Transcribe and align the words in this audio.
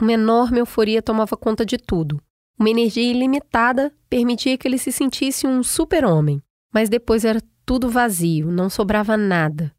uma 0.00 0.12
enorme 0.12 0.60
euforia 0.60 1.02
tomava 1.02 1.36
conta 1.36 1.64
de 1.64 1.78
tudo. 1.78 2.20
Uma 2.58 2.70
energia 2.70 3.10
ilimitada 3.10 3.92
permitia 4.08 4.56
que 4.56 4.66
ele 4.66 4.78
se 4.78 4.90
sentisse 4.90 5.46
um 5.46 5.62
super-homem. 5.62 6.42
Mas 6.72 6.88
depois 6.88 7.24
era 7.24 7.42
tudo 7.64 7.90
vazio, 7.90 8.50
não 8.50 8.70
sobrava 8.70 9.16
nada 9.16 9.74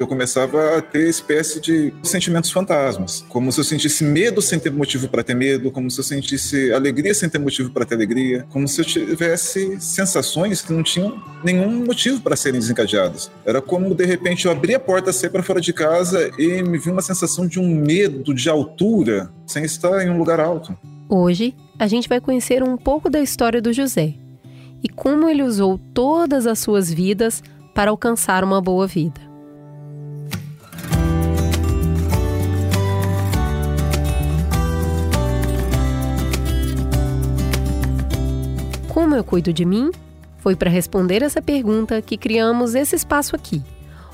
eu 0.00 0.06
começava 0.06 0.78
a 0.78 0.82
ter 0.82 1.08
espécie 1.08 1.60
de 1.60 1.92
sentimentos 2.02 2.50
fantasmas, 2.50 3.22
como 3.28 3.52
se 3.52 3.60
eu 3.60 3.64
sentisse 3.64 4.02
medo 4.02 4.40
sem 4.40 4.58
ter 4.58 4.72
motivo 4.72 5.08
para 5.08 5.22
ter 5.22 5.34
medo, 5.34 5.70
como 5.70 5.90
se 5.90 6.00
eu 6.00 6.04
sentisse 6.04 6.72
alegria 6.72 7.12
sem 7.12 7.28
ter 7.28 7.38
motivo 7.38 7.70
para 7.70 7.84
ter 7.84 7.96
alegria, 7.96 8.46
como 8.48 8.66
se 8.66 8.80
eu 8.80 8.84
tivesse 8.84 9.78
sensações 9.78 10.62
que 10.62 10.72
não 10.72 10.82
tinham 10.82 11.22
nenhum 11.44 11.84
motivo 11.84 12.18
para 12.22 12.34
serem 12.34 12.58
desencadeadas. 12.58 13.30
Era 13.44 13.60
como 13.60 13.94
de 13.94 14.06
repente 14.06 14.46
eu 14.46 14.52
abri 14.52 14.74
a 14.74 14.80
porta, 14.80 15.12
sair 15.12 15.28
para 15.28 15.42
fora 15.42 15.60
de 15.60 15.72
casa 15.72 16.30
e 16.38 16.62
me 16.62 16.78
vi 16.78 16.90
uma 16.90 17.02
sensação 17.02 17.46
de 17.46 17.60
um 17.60 17.68
medo 17.68 18.32
de 18.32 18.48
altura 18.48 19.30
sem 19.46 19.64
estar 19.64 20.02
em 20.02 20.08
um 20.08 20.16
lugar 20.16 20.40
alto. 20.40 20.76
Hoje, 21.10 21.54
a 21.78 21.86
gente 21.86 22.08
vai 22.08 22.22
conhecer 22.22 22.62
um 22.62 22.76
pouco 22.76 23.10
da 23.10 23.20
história 23.20 23.60
do 23.60 23.70
José 23.70 24.14
e 24.82 24.88
como 24.88 25.28
ele 25.28 25.42
usou 25.42 25.78
todas 25.92 26.46
as 26.46 26.58
suas 26.58 26.90
vidas 26.90 27.42
para 27.74 27.90
alcançar 27.90 28.42
uma 28.42 28.62
boa 28.62 28.86
vida. 28.86 29.29
Eu 39.20 39.24
cuido 39.24 39.52
de 39.52 39.64
mim? 39.64 39.90
Foi 40.38 40.56
para 40.56 40.70
responder 40.70 41.22
essa 41.22 41.42
pergunta 41.42 42.00
que 42.00 42.16
criamos 42.16 42.74
esse 42.74 42.96
espaço 42.96 43.36
aqui. 43.36 43.62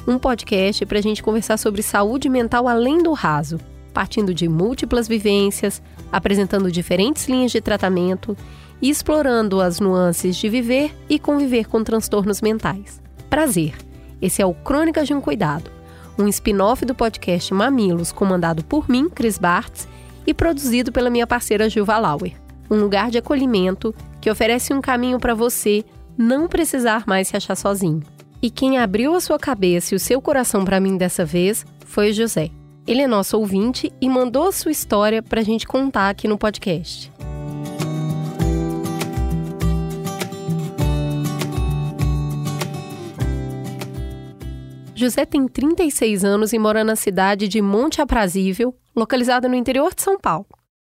Um 0.07 0.19
podcast 0.19 0.85
para 0.85 0.99
a 0.99 1.03
gente 1.03 1.23
conversar 1.23 1.57
sobre 1.57 1.83
saúde 1.83 2.29
mental 2.29 2.67
além 2.67 3.03
do 3.03 3.13
raso, 3.13 3.59
partindo 3.95 4.35
de 4.35 4.49
múltiplas 4.49 5.07
vivências, 5.07 5.81
apresentando 6.11 6.71
diferentes 6.71 7.29
linhas 7.29 7.53
de 7.53 7.61
tratamento 7.61 8.37
e 8.83 8.91
explorando 8.91 9.61
as 9.61 9.79
nuances 9.81 10.37
de 10.37 10.49
viver 10.49 10.93
e 11.09 11.19
conviver 11.19 11.67
com 11.67 11.83
transtornos 11.83 12.43
mentais. 12.43 13.01
Prazer! 13.31 13.75
Esse 14.21 14.43
é 14.43 14.47
o 14.47 14.55
Crônicas 14.55 15.07
de 15.07 15.15
um 15.15 15.21
Cuidado, 15.21 15.71
um 16.19 16.27
spin-off 16.27 16.85
do 16.85 16.95
podcast 16.95 17.53
Mamilos, 17.55 18.11
comandado 18.11 18.65
por 18.65 18.89
mim, 18.89 19.09
Cris 19.09 19.39
Bartz, 19.39 19.87
e 20.27 20.35
produzido 20.35 20.91
pela 20.91 21.11
minha 21.11 21.27
parceira 21.27 21.71
Gilva 21.71 21.99
Lauer. 21.99 22.33
Um 22.69 22.81
lugar 22.81 23.11
de 23.11 23.19
acolhimento 23.19 23.95
que 24.27 24.31
oferece 24.31 24.75
um 24.75 24.81
caminho 24.81 25.21
para 25.21 25.35
você 25.35 25.85
não 26.19 26.49
precisar 26.49 27.05
mais 27.07 27.29
se 27.29 27.37
achar 27.37 27.55
sozinho. 27.55 28.03
E 28.43 28.51
quem 28.51 28.77
abriu 28.77 29.15
a 29.15 29.21
sua 29.21 29.39
cabeça 29.39 29.95
e 29.95 29.97
o 29.97 30.01
seu 30.01 30.21
coração 30.21 30.65
para 30.65 30.81
mim 30.81 30.97
dessa 30.97 31.25
vez 31.25 31.65
foi 31.87 32.11
o 32.11 32.13
José. 32.13 32.51
Ele 32.89 33.03
é 33.03 33.07
nosso 33.07 33.39
ouvinte 33.39 33.93
e 34.01 34.09
mandou 34.09 34.49
a 34.49 34.53
sua 34.53 34.73
história 34.73 35.23
para 35.23 35.41
a 35.41 35.45
gente 35.45 35.65
contar 35.65 36.11
aqui 36.11 36.27
no 36.27 36.37
podcast. 36.37 37.13
José 44.93 45.25
tem 45.25 45.47
36 45.47 46.25
anos 46.25 46.53
e 46.53 46.59
mora 46.59 46.83
na 46.83 46.97
cidade 46.97 47.47
de 47.47 47.63
Monte 47.63 48.03
Aprazível, 48.03 48.75
localizada 48.97 49.49
no 49.49 49.55
interior 49.55 49.95
de 49.95 50.03
São 50.03 50.19
Paulo. 50.19 50.49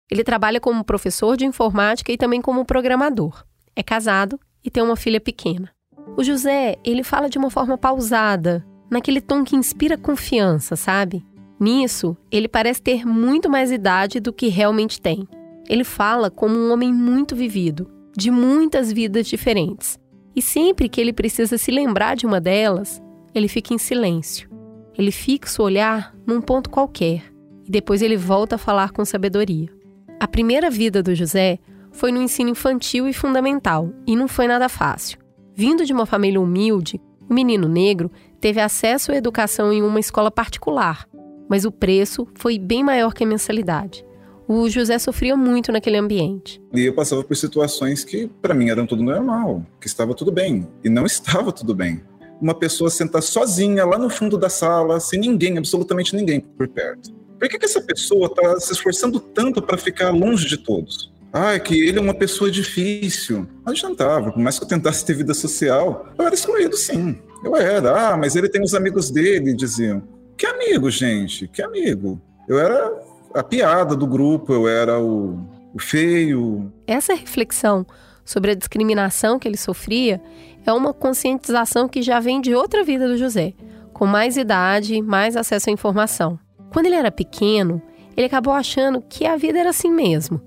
Ele 0.09 0.23
trabalha 0.23 0.59
como 0.59 0.83
professor 0.83 1.35
de 1.35 1.45
informática 1.45 2.11
e 2.11 2.17
também 2.17 2.41
como 2.41 2.65
programador. 2.65 3.43
É 3.75 3.81
casado 3.81 4.39
e 4.63 4.69
tem 4.69 4.83
uma 4.83 4.95
filha 4.95 5.19
pequena. 5.19 5.71
O 6.17 6.23
José, 6.23 6.75
ele 6.83 7.03
fala 7.03 7.29
de 7.29 7.37
uma 7.37 7.49
forma 7.49 7.77
pausada, 7.77 8.65
naquele 8.89 9.19
tom 9.19 9.43
que 9.43 9.55
inspira 9.55 9.97
confiança, 9.97 10.75
sabe? 10.75 11.25
Nisso, 11.59 12.15
ele 12.31 12.47
parece 12.47 12.81
ter 12.81 13.05
muito 13.05 13.49
mais 13.49 13.71
idade 13.71 14.19
do 14.19 14.31
que 14.31 14.47
realmente 14.47 15.01
tem. 15.01 15.27
Ele 15.67 15.83
fala 15.83 16.29
como 16.29 16.55
um 16.55 16.71
homem 16.71 16.93
muito 16.93 17.35
vivido, 17.35 17.91
de 18.15 18.29
muitas 18.29 18.91
vidas 18.91 19.27
diferentes. 19.27 19.99
E 20.35 20.41
sempre 20.41 20.87
que 20.87 21.01
ele 21.01 21.13
precisa 21.13 21.57
se 21.57 21.71
lembrar 21.71 22.15
de 22.15 22.25
uma 22.25 22.39
delas, 22.39 23.01
ele 23.33 23.47
fica 23.47 23.73
em 23.73 23.77
silêncio. 23.77 24.49
Ele 24.97 25.11
fixa 25.11 25.61
o 25.61 25.65
olhar 25.65 26.15
num 26.25 26.39
ponto 26.39 26.69
qualquer 26.69 27.23
e 27.65 27.71
depois 27.71 28.01
ele 28.01 28.15
volta 28.15 28.55
a 28.55 28.59
falar 28.59 28.91
com 28.91 29.03
sabedoria. 29.03 29.74
A 30.17 30.27
primeira 30.27 30.69
vida 30.69 31.03
do 31.03 31.13
José 31.13 31.59
foi 31.91 32.11
no 32.11 32.21
ensino 32.21 32.49
infantil 32.49 33.07
e 33.07 33.13
fundamental, 33.13 33.91
e 34.07 34.15
não 34.15 34.27
foi 34.27 34.47
nada 34.47 34.69
fácil. 34.69 35.19
Vindo 35.53 35.85
de 35.85 35.91
uma 35.91 36.05
família 36.05 36.39
humilde, 36.39 37.01
o 37.29 37.33
menino 37.33 37.67
negro 37.67 38.09
teve 38.39 38.61
acesso 38.61 39.11
à 39.11 39.15
educação 39.15 39.73
em 39.73 39.81
uma 39.81 39.99
escola 39.99 40.31
particular, 40.31 41.05
mas 41.49 41.65
o 41.65 41.71
preço 41.71 42.27
foi 42.35 42.57
bem 42.57 42.83
maior 42.83 43.13
que 43.13 43.23
a 43.23 43.27
mensalidade. 43.27 44.05
O 44.47 44.69
José 44.69 44.97
sofria 44.99 45.35
muito 45.35 45.71
naquele 45.71 45.97
ambiente. 45.97 46.61
E 46.73 46.81
eu 46.81 46.93
passava 46.93 47.23
por 47.23 47.35
situações 47.35 48.03
que, 48.03 48.27
para 48.41 48.53
mim, 48.53 48.69
eram 48.69 48.85
tudo 48.85 49.03
normal, 49.03 49.65
que 49.81 49.87
estava 49.87 50.13
tudo 50.13 50.31
bem. 50.31 50.67
E 50.83 50.89
não 50.89 51.03
estava 51.07 51.51
tudo 51.51 51.73
bem. 51.75 52.01
Uma 52.39 52.53
pessoa 52.53 52.89
sentar 52.89 53.23
sozinha 53.23 53.85
lá 53.85 53.97
no 53.97 54.09
fundo 54.09 54.37
da 54.37 54.49
sala, 54.49 54.99
sem 54.99 55.19
ninguém, 55.19 55.57
absolutamente 55.57 56.15
ninguém 56.15 56.39
por 56.39 56.67
perto. 56.67 57.24
Por 57.39 57.49
que, 57.49 57.59
que 57.59 57.65
essa 57.65 57.81
pessoa 57.81 58.27
está 58.27 58.59
se 58.59 58.73
esforçando 58.73 59.19
tanto 59.19 59.61
para 59.61 59.77
ficar 59.77 60.11
longe 60.11 60.47
de 60.47 60.57
todos? 60.57 61.13
Ah, 61.33 61.53
é 61.53 61.59
que 61.59 61.77
ele 61.85 61.97
é 61.97 62.01
uma 62.01 62.13
pessoa 62.13 62.49
difícil. 62.49 63.45
Não 63.65 63.73
adiantava, 63.73 64.31
por 64.31 64.41
mais 64.41 64.57
que 64.57 64.63
eu 64.63 64.69
tentasse 64.69 65.05
ter 65.05 65.15
vida 65.15 65.33
social, 65.33 66.07
eu 66.17 66.25
era 66.25 66.33
excluído 66.33 66.77
sim. 66.77 67.17
Eu 67.43 67.55
era, 67.57 68.11
ah, 68.11 68.17
mas 68.17 68.37
ele 68.37 68.47
tem 68.47 68.63
os 68.63 68.73
amigos 68.73 69.11
dele, 69.11 69.53
diziam. 69.53 70.01
Que 70.37 70.45
amigo, 70.45 70.89
gente? 70.89 71.47
Que 71.49 71.61
amigo? 71.61 72.21
Eu 72.47 72.57
era 72.57 72.89
a 73.33 73.43
piada 73.43 73.95
do 73.95 74.07
grupo, 74.07 74.53
eu 74.53 74.67
era 74.67 74.97
o, 74.97 75.37
o 75.73 75.79
feio. 75.79 76.71
Essa 76.87 77.13
reflexão 77.13 77.85
sobre 78.23 78.51
a 78.51 78.55
discriminação 78.55 79.37
que 79.37 79.47
ele 79.47 79.57
sofria 79.57 80.21
é 80.65 80.71
uma 80.71 80.93
conscientização 80.93 81.87
que 81.87 82.01
já 82.01 82.19
vem 82.21 82.39
de 82.39 82.55
outra 82.55 82.81
vida 82.83 83.07
do 83.07 83.17
José, 83.17 83.53
com 83.93 84.05
mais 84.05 84.37
idade, 84.37 85.01
mais 85.01 85.35
acesso 85.35 85.69
à 85.69 85.73
informação. 85.73 86.39
Quando 86.71 86.87
ele 86.87 86.95
era 86.95 87.11
pequeno, 87.11 87.81
ele 88.15 88.27
acabou 88.27 88.53
achando 88.53 89.01
que 89.01 89.25
a 89.25 89.35
vida 89.35 89.59
era 89.59 89.69
assim 89.69 89.91
mesmo. 89.91 90.41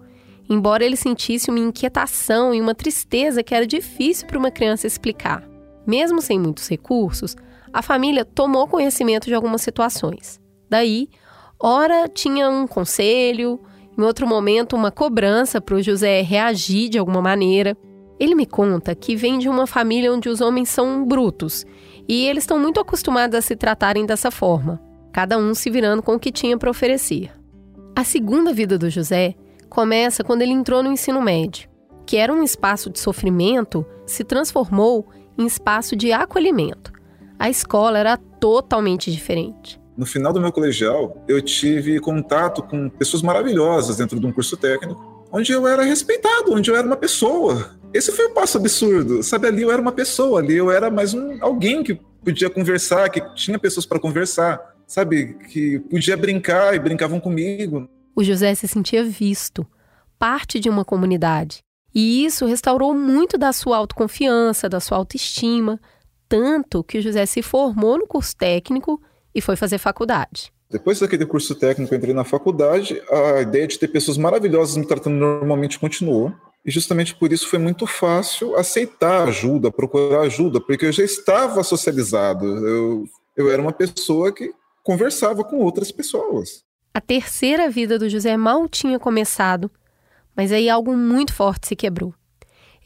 Embora 0.48 0.84
ele 0.84 0.96
sentisse 0.96 1.50
uma 1.50 1.58
inquietação 1.58 2.54
e 2.54 2.60
uma 2.60 2.74
tristeza 2.74 3.42
que 3.42 3.54
era 3.54 3.66
difícil 3.66 4.26
para 4.26 4.38
uma 4.38 4.50
criança 4.50 4.86
explicar. 4.86 5.46
Mesmo 5.86 6.22
sem 6.22 6.38
muitos 6.38 6.68
recursos, 6.68 7.36
a 7.72 7.82
família 7.82 8.24
tomou 8.24 8.66
conhecimento 8.66 9.26
de 9.26 9.34
algumas 9.34 9.60
situações. 9.60 10.40
Daí, 10.70 11.08
ora 11.60 12.08
tinha 12.08 12.48
um 12.48 12.66
conselho, 12.66 13.60
em 13.96 14.02
outro 14.02 14.26
momento 14.26 14.74
uma 14.74 14.90
cobrança 14.90 15.60
para 15.60 15.74
o 15.74 15.82
José 15.82 16.22
reagir 16.22 16.88
de 16.88 16.98
alguma 16.98 17.20
maneira. 17.20 17.76
Ele 18.18 18.34
me 18.34 18.46
conta 18.46 18.94
que 18.94 19.14
vem 19.14 19.38
de 19.38 19.48
uma 19.48 19.66
família 19.66 20.12
onde 20.12 20.30
os 20.30 20.40
homens 20.40 20.70
são 20.70 21.04
brutos 21.04 21.64
e 22.08 22.26
eles 22.26 22.44
estão 22.44 22.58
muito 22.58 22.80
acostumados 22.80 23.36
a 23.36 23.42
se 23.42 23.54
tratarem 23.54 24.06
dessa 24.06 24.30
forma 24.30 24.87
cada 25.12 25.38
um 25.38 25.54
se 25.54 25.70
virando 25.70 26.02
com 26.02 26.14
o 26.14 26.18
que 26.18 26.32
tinha 26.32 26.56
para 26.56 26.70
oferecer. 26.70 27.30
A 27.96 28.04
segunda 28.04 28.52
vida 28.52 28.78
do 28.78 28.88
José 28.88 29.34
começa 29.68 30.22
quando 30.22 30.42
ele 30.42 30.52
entrou 30.52 30.82
no 30.82 30.92
ensino 30.92 31.20
médio, 31.20 31.68
que 32.06 32.16
era 32.16 32.32
um 32.32 32.42
espaço 32.42 32.90
de 32.90 32.98
sofrimento, 32.98 33.84
se 34.06 34.24
transformou 34.24 35.08
em 35.36 35.46
espaço 35.46 35.94
de 35.94 36.12
acolhimento. 36.12 36.92
A 37.38 37.50
escola 37.50 37.98
era 37.98 38.16
totalmente 38.16 39.10
diferente. 39.10 39.80
No 39.96 40.06
final 40.06 40.32
do 40.32 40.40
meu 40.40 40.52
colegial, 40.52 41.24
eu 41.26 41.42
tive 41.42 41.98
contato 42.00 42.62
com 42.62 42.88
pessoas 42.88 43.22
maravilhosas 43.22 43.96
dentro 43.96 44.18
de 44.20 44.26
um 44.26 44.32
curso 44.32 44.56
técnico, 44.56 45.26
onde 45.32 45.52
eu 45.52 45.66
era 45.66 45.82
respeitado, 45.82 46.52
onde 46.52 46.70
eu 46.70 46.76
era 46.76 46.86
uma 46.86 46.96
pessoa. 46.96 47.70
Esse 47.92 48.12
foi 48.12 48.26
um 48.26 48.34
passo 48.34 48.58
absurdo. 48.58 49.22
Sabe, 49.22 49.48
ali 49.48 49.62
eu 49.62 49.72
era 49.72 49.82
uma 49.82 49.92
pessoa, 49.92 50.40
ali 50.40 50.56
eu 50.56 50.70
era 50.70 50.90
mais 50.90 51.14
um 51.14 51.38
alguém 51.40 51.82
que 51.82 52.00
podia 52.24 52.48
conversar, 52.48 53.08
que 53.08 53.20
tinha 53.34 53.58
pessoas 53.58 53.86
para 53.86 53.98
conversar 53.98 54.60
sabe, 54.88 55.34
que 55.50 55.78
podia 55.78 56.16
brincar 56.16 56.74
e 56.74 56.78
brincavam 56.78 57.20
comigo. 57.20 57.88
O 58.16 58.24
José 58.24 58.54
se 58.54 58.66
sentia 58.66 59.04
visto, 59.04 59.64
parte 60.18 60.58
de 60.58 60.68
uma 60.68 60.84
comunidade. 60.84 61.58
E 61.94 62.24
isso 62.24 62.46
restaurou 62.46 62.94
muito 62.94 63.38
da 63.38 63.52
sua 63.52 63.76
autoconfiança, 63.76 64.68
da 64.68 64.80
sua 64.80 64.98
autoestima, 64.98 65.78
tanto 66.28 66.82
que 66.82 66.98
o 66.98 67.02
José 67.02 67.24
se 67.26 67.42
formou 67.42 67.98
no 67.98 68.06
curso 68.06 68.34
técnico 68.36 69.00
e 69.34 69.40
foi 69.40 69.56
fazer 69.56 69.78
faculdade. 69.78 70.52
Depois 70.70 71.00
daquele 71.00 71.24
curso 71.24 71.54
técnico, 71.54 71.94
entrei 71.94 72.12
na 72.12 72.24
faculdade. 72.24 73.00
A 73.10 73.40
ideia 73.40 73.66
de 73.66 73.78
ter 73.78 73.88
pessoas 73.88 74.18
maravilhosas 74.18 74.76
me 74.76 74.86
tratando 74.86 75.16
normalmente 75.16 75.78
continuou. 75.78 76.32
E 76.64 76.70
justamente 76.70 77.14
por 77.14 77.32
isso 77.32 77.48
foi 77.48 77.58
muito 77.58 77.86
fácil 77.86 78.54
aceitar 78.56 79.28
ajuda, 79.28 79.70
procurar 79.70 80.22
ajuda, 80.22 80.60
porque 80.60 80.86
eu 80.86 80.92
já 80.92 81.04
estava 81.04 81.62
socializado. 81.62 82.44
Eu, 82.44 83.04
eu 83.36 83.50
era 83.50 83.62
uma 83.62 83.72
pessoa 83.72 84.30
que 84.30 84.52
conversava 84.88 85.44
com 85.44 85.58
outras 85.58 85.92
pessoas. 85.92 86.62
A 86.94 87.00
terceira 87.02 87.68
vida 87.68 87.98
do 87.98 88.08
José 88.08 88.38
mal 88.38 88.66
tinha 88.66 88.98
começado, 88.98 89.70
mas 90.34 90.50
aí 90.50 90.70
algo 90.70 90.96
muito 90.96 91.34
forte 91.34 91.68
se 91.68 91.76
quebrou. 91.76 92.14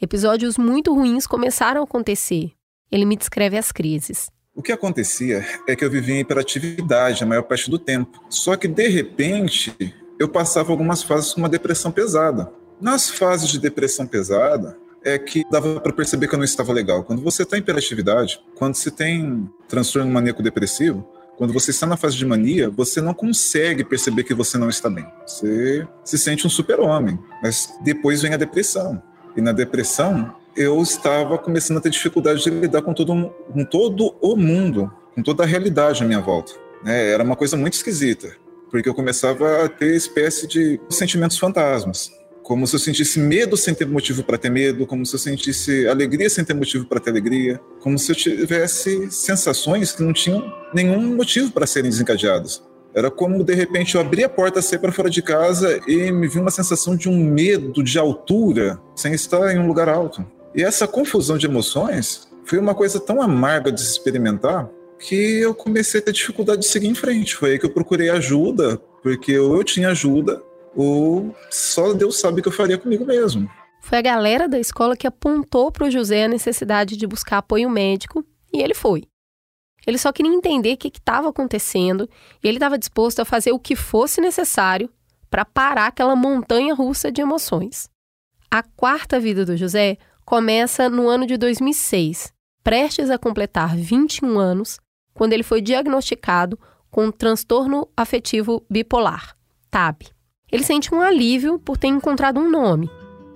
Episódios 0.01 0.57
muito 0.57 0.93
ruins 0.93 1.25
começaram 1.25 1.79
a 1.79 1.85
acontecer. 1.85 2.51
Ele 2.91 3.05
me 3.05 3.15
descreve 3.15 3.57
as 3.57 3.71
crises. 3.71 4.29
O 4.53 4.61
que 4.61 4.73
acontecia 4.73 5.45
é 5.65 5.77
que 5.77 5.85
eu 5.85 5.89
vivia 5.89 6.15
em 6.15 6.19
hiperatividade 6.19 7.23
a 7.23 7.25
maior 7.25 7.43
parte 7.43 7.71
do 7.71 7.79
tempo. 7.79 8.21
Só 8.29 8.57
que, 8.57 8.67
de 8.67 8.89
repente, 8.89 9.73
eu 10.19 10.27
passava 10.27 10.73
algumas 10.73 11.03
fases 11.03 11.31
com 11.31 11.39
uma 11.39 11.47
depressão 11.47 11.89
pesada. 11.89 12.51
Nas 12.81 13.09
fases 13.09 13.47
de 13.47 13.61
depressão 13.61 14.05
pesada, 14.05 14.77
é 15.05 15.17
que 15.17 15.45
dava 15.49 15.79
para 15.79 15.93
perceber 15.93 16.27
que 16.27 16.35
eu 16.35 16.39
não 16.39 16.43
estava 16.43 16.73
legal. 16.73 17.01
Quando 17.05 17.21
você 17.21 17.43
está 17.43 17.55
em 17.55 17.61
hiperatividade, 17.61 18.41
quando 18.55 18.75
você 18.75 18.91
tem 18.91 19.49
transtorno 19.69 20.11
maníaco-depressivo, 20.11 21.07
quando 21.37 21.53
você 21.53 21.71
está 21.71 21.85
na 21.85 21.97
fase 21.97 22.15
de 22.15 22.25
mania, 22.25 22.69
você 22.69 23.01
não 23.01 23.13
consegue 23.13 23.83
perceber 23.83 24.23
que 24.23 24.33
você 24.33 24.57
não 24.57 24.69
está 24.69 24.89
bem. 24.89 25.05
Você 25.25 25.87
se 26.03 26.17
sente 26.17 26.45
um 26.45 26.49
super-homem, 26.49 27.17
mas 27.41 27.73
depois 27.83 28.21
vem 28.21 28.33
a 28.33 28.37
depressão. 28.37 29.01
E 29.35 29.41
na 29.41 29.51
depressão, 29.51 30.35
eu 30.55 30.81
estava 30.81 31.37
começando 31.37 31.77
a 31.77 31.81
ter 31.81 31.89
dificuldade 31.89 32.43
de 32.43 32.49
lidar 32.49 32.81
com 32.81 32.93
todo, 32.93 33.33
com 33.51 33.65
todo 33.65 34.15
o 34.21 34.35
mundo, 34.35 34.91
com 35.15 35.23
toda 35.23 35.43
a 35.43 35.45
realidade 35.45 36.03
à 36.03 36.05
minha 36.05 36.21
volta. 36.21 36.53
É, 36.85 37.11
era 37.11 37.23
uma 37.23 37.35
coisa 37.35 37.57
muito 37.57 37.73
esquisita, 37.73 38.35
porque 38.69 38.87
eu 38.87 38.93
começava 38.93 39.65
a 39.65 39.69
ter 39.69 39.95
espécie 39.95 40.47
de 40.47 40.79
sentimentos 40.89 41.37
fantasmas 41.37 42.11
como 42.43 42.67
se 42.67 42.75
eu 42.75 42.79
sentisse 42.79 43.19
medo 43.19 43.55
sem 43.55 43.73
ter 43.73 43.87
motivo 43.87 44.21
para 44.21 44.37
ter 44.37 44.51
medo, 44.51 44.85
como 44.85 45.05
se 45.05 45.15
eu 45.15 45.19
sentisse 45.19 45.87
alegria 45.87 46.29
sem 46.29 46.43
ter 46.43 46.53
motivo 46.53 46.85
para 46.85 46.99
ter 46.99 47.09
alegria, 47.09 47.59
como 47.79 47.97
se 47.97 48.11
eu 48.11 48.15
tivesse 48.15 49.09
sensações 49.09 49.93
que 49.93 50.03
não 50.03 50.11
tinham 50.11 50.53
nenhum 50.73 51.15
motivo 51.15 51.51
para 51.51 51.65
serem 51.65 51.89
desencadeadas. 51.89 52.61
Era 52.93 53.09
como 53.09 53.43
de 53.43 53.55
repente 53.55 53.95
eu 53.95 54.01
abri 54.01 54.23
a 54.23 54.29
porta, 54.29 54.61
saí 54.61 54.77
para 54.77 54.91
fora 54.91 55.09
de 55.09 55.21
casa 55.21 55.79
e 55.87 56.11
me 56.11 56.27
vi 56.27 56.37
uma 56.37 56.51
sensação 56.51 56.95
de 56.95 57.09
um 57.09 57.17
medo 57.17 57.81
de 57.81 57.97
altura 57.97 58.79
sem 58.95 59.13
estar 59.13 59.55
em 59.55 59.57
um 59.57 59.65
lugar 59.65 59.89
alto. 59.89 60.23
E 60.53 60.61
essa 60.61 60.85
confusão 60.85 61.37
de 61.37 61.47
emoções 61.47 62.27
foi 62.45 62.59
uma 62.59 62.75
coisa 62.75 62.99
tão 62.99 63.21
amarga 63.21 63.71
de 63.71 63.81
se 63.81 63.93
experimentar 63.93 64.69
que 64.99 65.39
eu 65.41 65.55
comecei 65.55 65.99
a 65.99 66.03
ter 66.03 66.11
dificuldade 66.11 66.61
de 66.61 66.67
seguir 66.67 66.87
em 66.87 66.93
frente. 66.93 67.35
Foi 67.35 67.51
aí 67.51 67.59
que 67.59 67.65
eu 67.65 67.73
procurei 67.73 68.09
ajuda, 68.09 68.79
porque 69.01 69.31
eu 69.31 69.63
tinha 69.63 69.89
ajuda 69.89 70.41
ou 70.75 71.35
só 71.49 71.93
Deus 71.93 72.19
sabe 72.19 72.39
o 72.39 72.43
que 72.43 72.49
eu 72.49 72.53
faria 72.53 72.77
comigo 72.77 73.05
mesmo. 73.05 73.49
Foi 73.81 73.97
a 73.97 74.01
galera 74.01 74.47
da 74.47 74.59
escola 74.59 74.95
que 74.95 75.05
apontou 75.05 75.71
para 75.71 75.85
o 75.85 75.91
José 75.91 76.23
a 76.23 76.27
necessidade 76.27 76.95
de 76.95 77.05
buscar 77.05 77.39
apoio 77.39 77.69
médico 77.69 78.25
e 78.53 78.61
ele 78.61 78.73
foi. 78.73 79.03
Ele 79.85 79.97
só 79.97 80.11
queria 80.13 80.33
entender 80.33 80.73
o 80.73 80.77
que 80.77 80.87
estava 80.87 81.29
acontecendo 81.29 82.09
e 82.41 82.47
ele 82.47 82.57
estava 82.57 82.77
disposto 82.77 83.19
a 83.19 83.25
fazer 83.25 83.51
o 83.51 83.59
que 83.59 83.75
fosse 83.75 84.21
necessário 84.21 84.89
para 85.29 85.43
parar 85.43 85.87
aquela 85.87 86.15
montanha 86.15 86.73
russa 86.73 87.11
de 87.11 87.21
emoções. 87.21 87.89
A 88.49 88.63
quarta 88.63 89.19
vida 89.19 89.43
do 89.43 89.57
José 89.57 89.97
começa 90.23 90.89
no 90.89 91.09
ano 91.09 91.25
de 91.25 91.37
2006, 91.37 92.31
prestes 92.63 93.09
a 93.09 93.17
completar 93.17 93.75
21 93.75 94.39
anos, 94.39 94.79
quando 95.13 95.33
ele 95.33 95.43
foi 95.43 95.61
diagnosticado 95.61 96.57
com 96.89 97.11
transtorno 97.11 97.89
afetivo 97.97 98.65
bipolar, 98.69 99.35
TAB. 99.69 100.12
Ele 100.53 100.63
sente 100.63 100.93
um 100.93 101.01
alívio 101.01 101.57
por 101.57 101.79
ter 101.79 101.87
encontrado 101.87 102.39
um 102.39 102.47
nome, 102.47 102.87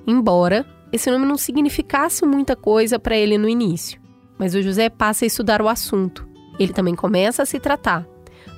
embora 0.06 0.64
esse 0.94 1.10
nome 1.10 1.26
não 1.26 1.36
significasse 1.36 2.24
muita 2.24 2.56
coisa 2.56 3.00
para 3.00 3.18
ele 3.18 3.40
no 3.40 3.50
início. 3.50 4.00
Mas 4.38 4.54
o 4.54 4.62
José 4.62 4.88
passa 4.88 5.26
a 5.26 5.28
estudar 5.28 5.60
o 5.60 5.68
assunto. 5.68 6.28
Ele 6.60 6.72
também 6.72 6.94
começa 6.94 7.42
a 7.42 7.46
se 7.46 7.60
tratar, 7.60 8.08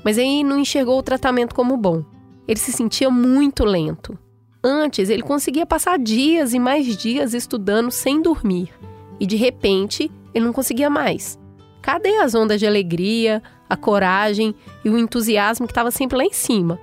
mas 0.04 0.18
aí 0.18 0.44
não 0.44 0.60
enxergou 0.60 1.00
o 1.00 1.04
tratamento 1.04 1.56
como 1.56 1.78
bom. 1.78 2.04
Ele 2.46 2.60
se 2.60 2.74
sentia 2.74 3.10
muito 3.10 3.64
lento. 3.64 4.20
Antes, 4.62 5.10
ele 5.10 5.24
conseguia 5.24 5.66
passar 5.66 5.98
dias 5.98 6.54
e 6.54 6.60
mais 6.60 6.98
dias 6.98 7.34
estudando 7.34 7.90
sem 7.90 8.22
dormir, 8.22 8.74
e 9.22 9.26
de 9.26 9.38
repente, 9.38 10.12
ele 10.34 10.44
não 10.44 10.52
conseguia 10.52 10.90
mais. 10.90 11.40
Cadê 11.82 12.18
as 12.18 12.36
ondas 12.36 12.60
de 12.60 12.68
alegria, 12.68 13.42
a 13.70 13.78
coragem 13.78 14.54
e 14.84 14.90
o 14.90 14.98
entusiasmo 14.98 15.66
que 15.66 15.72
estava 15.72 15.92
sempre 15.92 16.18
lá 16.18 16.26
em 16.26 16.34
cima? 16.34 16.78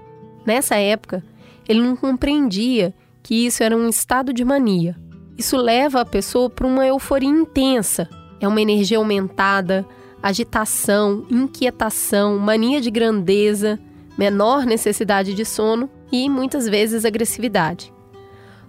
Nessa 0.47 0.77
época, 0.77 1.23
ele 1.69 1.81
não 1.83 1.97
compreendia 1.97 2.95
que 3.23 3.47
isso 3.47 3.63
era 3.63 3.77
um 3.77 3.89
estado 3.89 4.33
de 4.33 4.45
mania. 4.45 4.97
Isso 5.37 5.57
leva 5.57 6.01
a 6.01 6.05
pessoa 6.05 6.49
para 6.49 6.67
uma 6.67 6.87
euforia 6.87 7.29
intensa. 7.29 8.09
É 8.41 8.47
uma 8.47 8.61
energia 8.61 8.99
aumentada, 8.99 9.87
agitação, 10.23 11.27
inquietação, 11.31 12.39
mania 12.39 12.81
de 12.81 12.91
grandeza, 12.91 13.79
menor 14.17 14.65
necessidade 14.65 15.35
de 15.35 15.45
sono 15.45 15.91
e 16.11 16.29
muitas 16.29 16.69
vezes 16.69 17.05
agressividade. 17.05 17.93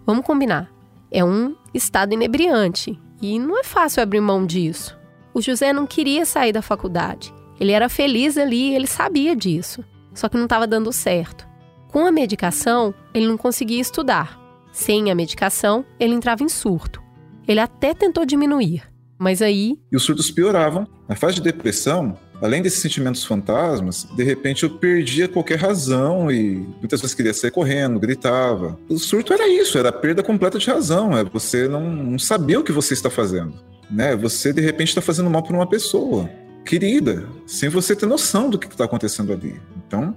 Vamos 0.05 0.25
combinar. 0.25 0.69
É 1.09 1.23
um 1.23 1.55
estado 1.73 2.13
inebriante 2.13 2.99
e 3.21 3.39
não 3.39 3.57
é 3.57 3.63
fácil 3.63 4.03
abrir 4.03 4.21
mão 4.21 4.45
disso. 4.45 4.97
O 5.33 5.41
José 5.41 5.71
não 5.71 5.85
queria 5.85 6.25
sair 6.25 6.51
da 6.51 6.61
faculdade. 6.61 7.33
Ele 7.59 7.71
era 7.71 7.89
feliz 7.89 8.37
ali, 8.37 8.73
ele 8.73 8.87
sabia 8.87 9.35
disso. 9.35 9.83
Só 10.13 10.27
que 10.27 10.35
não 10.35 10.45
estava 10.45 10.65
dando 10.65 10.91
certo. 10.91 11.46
Com 11.91 12.05
a 12.05 12.11
medicação, 12.11 12.93
ele 13.13 13.27
não 13.27 13.37
conseguia 13.37 13.79
estudar. 13.79 14.39
Sem 14.71 15.09
a 15.09 15.15
medicação, 15.15 15.85
ele 15.99 16.13
entrava 16.13 16.43
em 16.43 16.49
surto. 16.49 17.01
Ele 17.47 17.59
até 17.59 17.93
tentou 17.93 18.25
diminuir, 18.25 18.83
mas 19.17 19.41
aí. 19.41 19.79
E 19.91 19.95
os 19.95 20.03
surtos 20.03 20.29
pioravam. 20.29 20.85
Na 21.07 21.15
fase 21.15 21.35
de 21.35 21.41
depressão, 21.41 22.17
além 22.41 22.61
desses 22.61 22.81
sentimentos 22.81 23.23
fantasmas, 23.23 24.05
de 24.15 24.23
repente 24.23 24.63
eu 24.63 24.69
perdia 24.69 25.27
qualquer 25.27 25.57
razão 25.57 26.29
e 26.29 26.57
muitas 26.79 27.01
vezes 27.01 27.15
queria 27.15 27.33
sair 27.33 27.51
correndo, 27.51 27.99
gritava. 27.99 28.77
O 28.89 28.99
surto 28.99 29.33
era 29.33 29.47
isso, 29.47 29.77
era 29.77 29.89
a 29.89 29.93
perda 29.93 30.21
completa 30.21 30.59
de 30.59 30.67
razão. 30.67 31.17
É 31.17 31.23
você 31.23 31.67
não, 31.67 31.89
não 31.89 32.19
saber 32.19 32.57
o 32.57 32.63
que 32.63 32.71
você 32.71 32.93
está 32.93 33.09
fazendo. 33.09 33.53
Né? 33.89 34.15
Você 34.17 34.51
de 34.51 34.61
repente 34.61 34.89
está 34.89 35.01
fazendo 35.01 35.29
mal 35.29 35.41
para 35.41 35.55
uma 35.55 35.67
pessoa 35.67 36.29
querida, 36.65 37.25
sem 37.45 37.69
você 37.69 37.95
ter 37.95 38.05
noção 38.05 38.49
do 38.49 38.59
que 38.59 38.67
está 38.67 38.83
acontecendo 38.83 39.31
ali. 39.31 39.59
Então, 39.87 40.13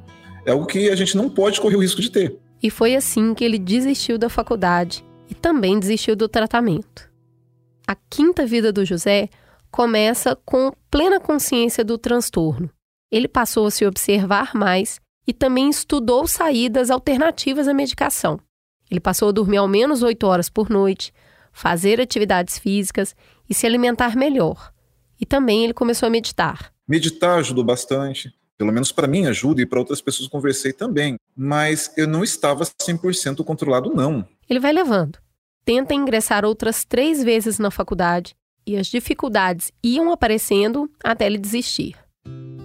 é 0.51 0.53
algo 0.53 0.67
que 0.67 0.91
a 0.91 0.97
gente 0.97 1.17
não 1.17 1.31
pode 1.31 1.61
correr 1.61 1.77
o 1.77 1.81
risco 1.81 2.01
de 2.01 2.11
ter. 2.11 2.37
E 2.61 2.71
foi 2.71 2.97
assim 2.97 3.35
que 3.35 3.45
ele 3.45 3.59
desistiu 3.59 4.19
da 4.19 4.29
faculdade 4.29 5.05
e 5.29 5.35
também 5.35 5.79
desistiu 5.79 6.17
do 6.17 6.29
tratamento. 6.29 7.09
A 7.87 7.95
quinta 7.95 8.45
vida 8.45 8.73
do 8.73 8.85
José 8.85 9.29
começa 9.71 10.37
com 10.45 10.73
plena 10.91 11.21
consciência 11.21 11.85
do 11.85 11.97
transtorno. 11.97 12.69
Ele 13.13 13.29
passou 13.29 13.67
a 13.67 13.71
se 13.71 13.87
observar 13.87 14.51
mais 14.55 15.01
e 15.25 15.33
também 15.33 15.71
estudou 15.71 16.27
saídas 16.27 16.91
alternativas 16.91 17.69
à 17.69 17.75
medicação. 17.75 18.41
Ele 18.91 19.01
passou 19.01 19.29
a 19.29 19.33
dormir 19.33 19.59
ao 19.59 19.69
menos 19.69 20.03
oito 20.03 20.27
horas 20.27 20.51
por 20.51 20.69
noite, 20.69 21.13
fazer 21.53 22.01
atividades 22.01 22.59
físicas 22.59 23.15
e 23.49 23.55
se 23.55 23.67
alimentar 23.67 24.17
melhor. 24.17 24.73
E 25.21 25.25
também 25.25 25.63
ele 25.63 25.75
começou 25.75 26.09
a 26.09 26.11
meditar. 26.11 26.73
Meditar 26.89 27.39
ajudou 27.39 27.63
bastante 27.63 28.35
pelo 28.61 28.75
menos 28.75 28.93
para 28.93 29.09
mim 29.09 29.25
ajuda 29.25 29.63
e 29.63 29.67
para 29.67 29.79
outras 29.79 30.03
pessoas 30.03 30.29
conversei 30.29 30.71
também, 30.71 31.17
mas 31.35 31.91
eu 31.97 32.07
não 32.07 32.23
estava 32.23 32.63
100% 32.63 33.43
controlado 33.43 33.91
não. 33.95 34.23
Ele 34.51 34.61
vai 34.61 34.71
levando. 34.71 35.19
Tenta 35.65 35.95
ingressar 35.95 36.45
outras 36.45 36.85
três 36.85 37.25
vezes 37.25 37.59
na 37.59 37.71
faculdade 37.71 38.37
e 38.67 38.77
as 38.77 38.89
dificuldades 38.89 39.73
iam 39.83 40.13
aparecendo 40.13 40.91
até 41.03 41.25
ele 41.25 41.39
desistir. 41.39 41.97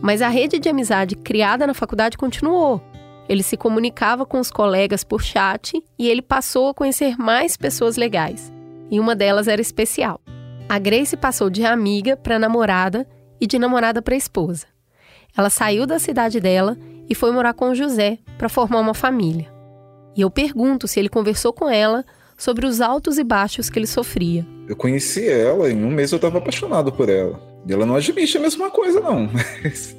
Mas 0.01 0.21
a 0.21 0.27
rede 0.27 0.59
de 0.59 0.67
amizade 0.67 1.15
criada 1.15 1.65
na 1.65 1.73
faculdade 1.73 2.17
continuou. 2.17 2.83
Ele 3.29 3.41
se 3.41 3.55
comunicava 3.55 4.25
com 4.25 4.41
os 4.41 4.51
colegas 4.51 5.01
por 5.01 5.23
chat 5.23 5.81
e 5.97 6.09
ele 6.09 6.21
passou 6.21 6.67
a 6.67 6.73
conhecer 6.73 7.17
mais 7.17 7.55
pessoas 7.55 7.95
legais. 7.95 8.51
E 8.91 8.99
uma 8.99 9.15
delas 9.15 9.47
era 9.47 9.61
especial. 9.61 10.19
A 10.67 10.77
Grace 10.77 11.15
passou 11.15 11.49
de 11.49 11.63
amiga 11.63 12.17
para 12.17 12.37
namorada 12.37 13.07
e 13.39 13.47
de 13.47 13.57
namorada 13.57 14.01
para 14.01 14.13
esposa. 14.13 14.74
Ela 15.37 15.49
saiu 15.49 15.85
da 15.85 15.99
cidade 15.99 16.39
dela 16.39 16.77
e 17.09 17.15
foi 17.15 17.31
morar 17.31 17.53
com 17.53 17.75
José 17.75 18.19
para 18.37 18.49
formar 18.49 18.79
uma 18.79 18.93
família. 18.93 19.51
E 20.15 20.21
eu 20.21 20.31
pergunto 20.31 20.87
se 20.87 20.99
ele 20.99 21.09
conversou 21.09 21.51
com 21.51 21.69
ela 21.69 22.05
sobre 22.37 22.65
os 22.65 22.81
altos 22.81 23.17
e 23.17 23.23
baixos 23.23 23.69
que 23.69 23.77
ele 23.77 23.87
sofria. 23.87 24.45
Eu 24.67 24.75
conheci 24.75 25.27
ela, 25.27 25.69
em 25.69 25.83
um 25.83 25.91
mês 25.91 26.11
eu 26.11 26.15
estava 26.17 26.37
apaixonado 26.37 26.91
por 26.91 27.09
ela. 27.09 27.39
E 27.67 27.73
ela 27.73 27.85
não 27.85 27.95
admite 27.95 28.37
a 28.37 28.41
mesma 28.41 28.69
coisa, 28.69 28.99
não. 28.99 29.29
Mas, 29.63 29.95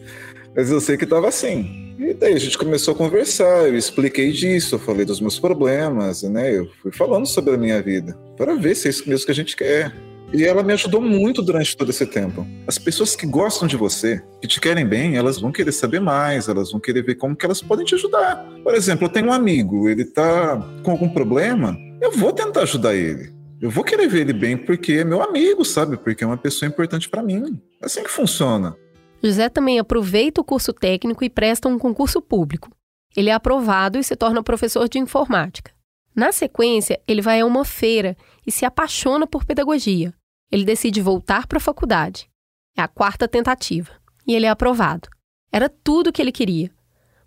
mas 0.55 0.71
eu 0.71 0.81
sei 0.81 0.97
que 0.97 1.05
estava 1.05 1.29
assim. 1.29 1.95
E 1.99 2.15
daí 2.15 2.33
a 2.33 2.39
gente 2.39 2.57
começou 2.57 2.95
a 2.95 2.97
conversar, 2.97 3.69
eu 3.69 3.77
expliquei 3.77 4.33
disso, 4.33 4.77
eu 4.77 4.79
falei 4.79 5.05
dos 5.05 5.21
meus 5.21 5.39
problemas, 5.39 6.23
né? 6.23 6.57
Eu 6.57 6.67
fui 6.83 6.91
falando 6.93 7.27
sobre 7.27 7.55
a 7.55 7.59
minha 7.59 7.83
vida, 7.83 8.17
para 8.39 8.55
ver 8.55 8.75
se 8.75 8.87
é 8.87 8.91
isso 8.91 9.07
mesmo 9.07 9.27
que 9.27 9.33
a 9.33 9.35
gente 9.35 9.55
quer. 9.55 9.93
E 10.33 10.45
ela 10.45 10.63
me 10.63 10.73
ajudou 10.73 11.01
muito 11.01 11.43
durante 11.43 11.77
todo 11.77 11.91
esse 11.91 12.05
tempo. 12.05 12.47
As 12.67 12.79
pessoas 12.79 13.15
que 13.15 13.27
gostam 13.27 13.69
de 13.69 13.77
você, 13.77 14.23
que 14.41 14.49
te 14.49 14.61
querem 14.61 14.87
bem, 14.87 15.17
elas 15.17 15.41
vão 15.41 15.53
querer 15.53 15.73
saber 15.73 16.01
mais, 16.01 16.49
elas 16.49 16.73
vão 16.73 16.81
querer 16.81 17.03
ver 17.03 17.15
como 17.15 17.37
que 17.37 17.47
elas 17.47 17.63
podem 17.63 17.85
te 17.85 17.95
ajudar. 17.95 18.45
Por 18.63 18.75
exemplo, 18.75 19.07
eu 19.07 19.09
tenho 19.09 19.29
um 19.29 19.33
amigo, 19.33 19.89
ele 19.89 20.05
tá 20.05 20.59
com 20.83 20.91
algum 20.91 21.09
problema, 21.09 21.77
eu 22.01 22.13
vou 22.13 22.33
tentar 22.33 22.63
ajudar 22.63 22.95
ele. 22.95 23.35
Eu 23.61 23.71
vou 23.71 23.85
querer 23.85 24.07
ver 24.09 24.21
ele 24.21 24.33
bem 24.33 24.57
porque 24.57 24.95
é 24.95 25.05
meu 25.05 25.23
amigo, 25.23 25.65
sabe? 25.65 25.97
Porque 25.97 26.23
é 26.23 26.27
uma 26.27 26.37
pessoa 26.37 26.69
importante 26.69 27.09
para 27.09 27.23
mim. 27.23 27.59
É 27.81 27.87
assim 27.87 28.03
que 28.03 28.11
funciona. 28.11 28.77
José 29.23 29.49
também 29.49 29.79
aproveita 29.79 30.41
o 30.41 30.45
curso 30.45 30.73
técnico 30.73 31.25
e 31.25 31.31
presta 31.31 31.69
um 31.69 31.79
concurso 31.79 32.21
público. 32.21 32.71
Ele 33.17 33.31
é 33.31 33.33
aprovado 33.33 33.99
e 33.99 34.05
se 34.05 34.15
torna 34.15 34.43
professor 34.43 34.89
de 34.89 34.99
informática. 34.99 35.76
Na 36.17 36.33
sequência, 36.33 36.99
ele 37.07 37.21
vai 37.21 37.41
a 37.41 37.47
uma 37.47 37.63
feira 37.63 38.17
e 38.47 38.51
se 38.51 38.65
apaixona 38.65 39.27
por 39.27 39.45
pedagogia. 39.45 40.15
Ele 40.51 40.65
decide 40.65 41.03
voltar 41.03 41.47
para 41.47 41.59
a 41.59 41.61
faculdade. 41.61 42.27
É 42.75 42.81
a 42.81 42.89
quarta 42.89 43.29
tentativa. 43.29 43.91
E 44.27 44.35
ele 44.35 44.47
é 44.47 44.49
aprovado. 44.49 45.11
Era 45.53 45.69
tudo 45.69 46.09
o 46.09 46.13
que 46.13 46.23
ele 46.23 46.33
queria. 46.33 46.71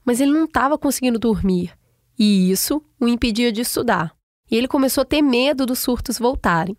Mas 0.04 0.20
ele 0.20 0.32
não 0.32 0.46
estava 0.46 0.76
conseguindo 0.76 1.20
dormir. 1.20 1.72
E 2.18 2.50
isso 2.50 2.84
o 3.00 3.08
impedia 3.08 3.52
de 3.52 3.62
estudar. 3.62 4.16
E 4.50 4.56
ele 4.56 4.68
começou 4.68 5.04
a 5.04 5.06
ter 5.06 5.22
medo 5.22 5.68
dos 5.68 5.78
surtos 5.78 6.18
voltarem. 6.18 6.76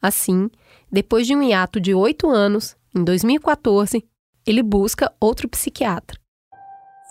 Assim, 0.00 0.50
depois 0.90 1.28
de 1.28 1.36
um 1.36 1.42
hiato 1.42 1.80
de 1.80 1.94
oito 1.94 2.28
anos, 2.28 2.76
em 2.92 3.04
2014, 3.04 4.04
ele 4.44 4.62
busca 4.64 5.14
outro 5.20 5.48
psiquiatra. 5.48 6.18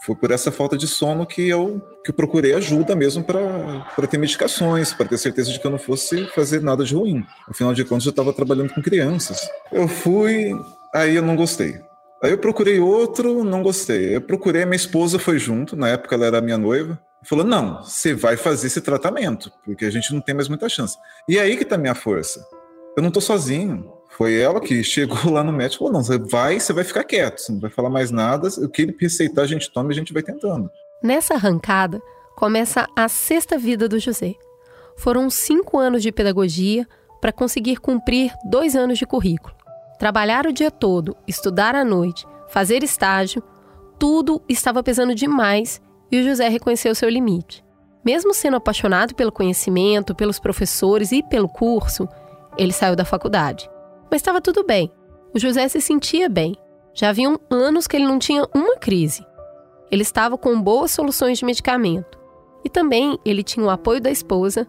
Foi 0.06 0.16
por 0.16 0.30
essa 0.30 0.52
falta 0.52 0.78
de 0.78 0.88
sono 0.88 1.26
que 1.26 1.48
eu, 1.48 1.82
que 2.04 2.10
eu 2.10 2.14
procurei 2.14 2.54
ajuda 2.54 2.96
mesmo 2.96 3.24
para 3.24 4.08
ter 4.08 4.18
medicações, 4.18 4.94
para 4.94 5.08
ter 5.08 5.18
certeza 5.18 5.52
de 5.52 5.60
que 5.60 5.66
eu 5.66 5.72
não 5.72 5.78
fosse 5.78 6.26
fazer 6.28 6.62
nada 6.62 6.84
de 6.84 6.96
ruim. 6.96 7.26
Afinal 7.48 7.74
de 7.74 7.86
contas, 7.86 8.06
eu 8.06 8.12
estava 8.12 8.34
trabalhando 8.34 8.74
com 8.74 8.82
crianças. 8.82 9.48
Eu 9.72 9.88
fui, 9.88 10.52
aí 10.94 11.16
eu 11.16 11.22
não 11.22 11.36
gostei. 11.36 11.80
Aí 12.24 12.32
eu 12.32 12.38
procurei 12.38 12.80
outro, 12.80 13.44
não 13.44 13.64
gostei. 13.64 14.16
Eu 14.16 14.22
procurei, 14.22 14.66
minha 14.66 14.76
esposa 14.76 15.18
foi 15.18 15.40
junto, 15.40 15.76
na 15.76 15.90
época 15.90 16.16
ela 16.16 16.26
era 16.26 16.42
minha 16.42 16.58
noiva. 16.58 17.00
Falou: 17.24 17.46
não, 17.46 17.84
você 17.84 18.14
vai 18.14 18.36
fazer 18.36 18.68
esse 18.68 18.82
tratamento, 18.82 19.52
porque 19.64 19.86
a 19.86 19.92
gente 19.92 20.14
não 20.14 20.22
tem 20.22 20.34
mais 20.34 20.48
muita 20.48 20.68
chance. 20.70 20.98
E 21.28 21.38
é 21.38 21.42
aí 21.42 21.56
que 21.56 21.64
está 21.64 21.76
a 21.76 21.80
minha 21.80 21.96
força. 21.96 22.46
Eu 22.96 23.02
não 23.02 23.10
estou 23.10 23.22
sozinho. 23.22 23.92
Foi 24.18 24.36
ela 24.36 24.60
que 24.60 24.82
chegou 24.84 25.32
lá 25.32 25.44
no 25.44 25.52
médico 25.52 25.76
e 25.76 25.88
falou: 25.88 25.94
não, 25.94 26.04
você 26.04 26.18
vai, 26.18 26.60
você 26.60 26.74
vai 26.74 26.84
ficar 26.84 27.04
quieto, 27.04 27.40
você 27.40 27.52
não 27.52 27.60
vai 27.60 27.70
falar 27.70 27.90
mais 27.90 28.12
nada. 28.12 28.48
O 28.60 28.70
que 28.70 28.84
ele 28.84 28.96
receitar, 29.00 29.44
a 29.44 29.48
gente 29.48 29.72
toma 29.72 29.90
e 29.90 29.94
a 29.94 29.96
gente 29.96 30.14
vai 30.14 30.24
tentando. 30.24 30.70
Nessa 31.04 31.34
arrancada, 31.34 32.02
começa 32.36 32.88
a 32.96 33.08
sexta 33.08 33.58
vida 33.58 33.88
do 33.90 34.00
José. 34.00 34.36
Foram 34.96 35.30
cinco 35.32 35.80
anos 35.80 36.04
de 36.04 36.12
pedagogia 36.12 36.88
para 37.20 37.32
conseguir 37.32 37.78
cumprir 37.78 38.32
dois 38.46 38.76
anos 38.76 39.00
de 39.00 39.06
currículo. 39.06 39.56
Trabalhar 39.98 40.46
o 40.46 40.54
dia 40.54 40.70
todo, 40.70 41.16
estudar 41.28 41.76
à 41.76 41.84
noite, 41.84 42.26
fazer 42.50 42.84
estágio, 42.84 43.42
tudo 43.98 44.42
estava 44.48 44.84
pesando 44.84 45.16
demais 45.16 45.82
e 46.12 46.20
o 46.20 46.24
José 46.24 46.50
reconheceu 46.50 46.94
seu 46.94 47.10
limite. 47.10 47.64
Mesmo 48.04 48.34
sendo 48.34 48.58
apaixonado 48.58 49.16
pelo 49.16 49.32
conhecimento, 49.32 50.14
pelos 50.14 50.40
professores 50.40 51.12
e 51.12 51.24
pelo 51.24 51.48
curso, 51.48 52.08
ele 52.58 52.74
saiu 52.74 52.96
da 52.96 53.06
faculdade. 53.06 53.70
Mas 54.10 54.22
estava 54.22 54.42
tudo 54.42 54.64
bem. 54.64 54.92
O 55.34 55.40
José 55.40 55.68
se 55.68 55.80
sentia 55.80 56.28
bem. 56.28 56.56
Já 56.94 57.10
haviam 57.10 57.40
anos 57.50 57.88
que 57.88 57.96
ele 57.96 58.06
não 58.06 58.20
tinha 58.20 58.44
uma 58.54 58.78
crise. 58.78 59.26
Ele 59.92 60.02
estava 60.02 60.38
com 60.38 60.62
boas 60.62 60.92
soluções 60.92 61.38
de 61.38 61.46
medicamento. 61.46 62.18
E 62.64 62.70
também 62.70 63.20
ele 63.26 63.44
tinha 63.44 63.66
o 63.66 63.70
apoio 63.70 64.00
da 64.00 64.10
esposa, 64.10 64.68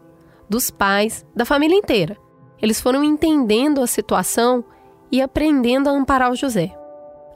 dos 0.48 0.70
pais, 0.70 1.24
da 1.34 1.44
família 1.44 1.76
inteira. 1.76 2.16
Eles 2.60 2.80
foram 2.80 3.04
entendendo 3.04 3.80
a 3.80 3.86
situação 3.86 4.64
e 5.10 5.22
aprendendo 5.22 5.88
a 5.88 5.92
amparar 5.92 6.32
o 6.32 6.36
José. 6.36 6.76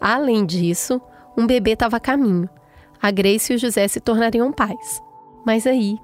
Além 0.00 0.44
disso, 0.44 1.00
um 1.36 1.46
bebê 1.46 1.72
estava 1.72 1.96
a 1.96 2.00
caminho. 2.00 2.48
A 3.00 3.10
Grace 3.10 3.52
e 3.52 3.56
o 3.56 3.58
José 3.58 3.86
se 3.86 4.00
tornariam 4.00 4.52
pais. 4.52 5.00
Mas 5.44 5.66
aí, 5.66 5.96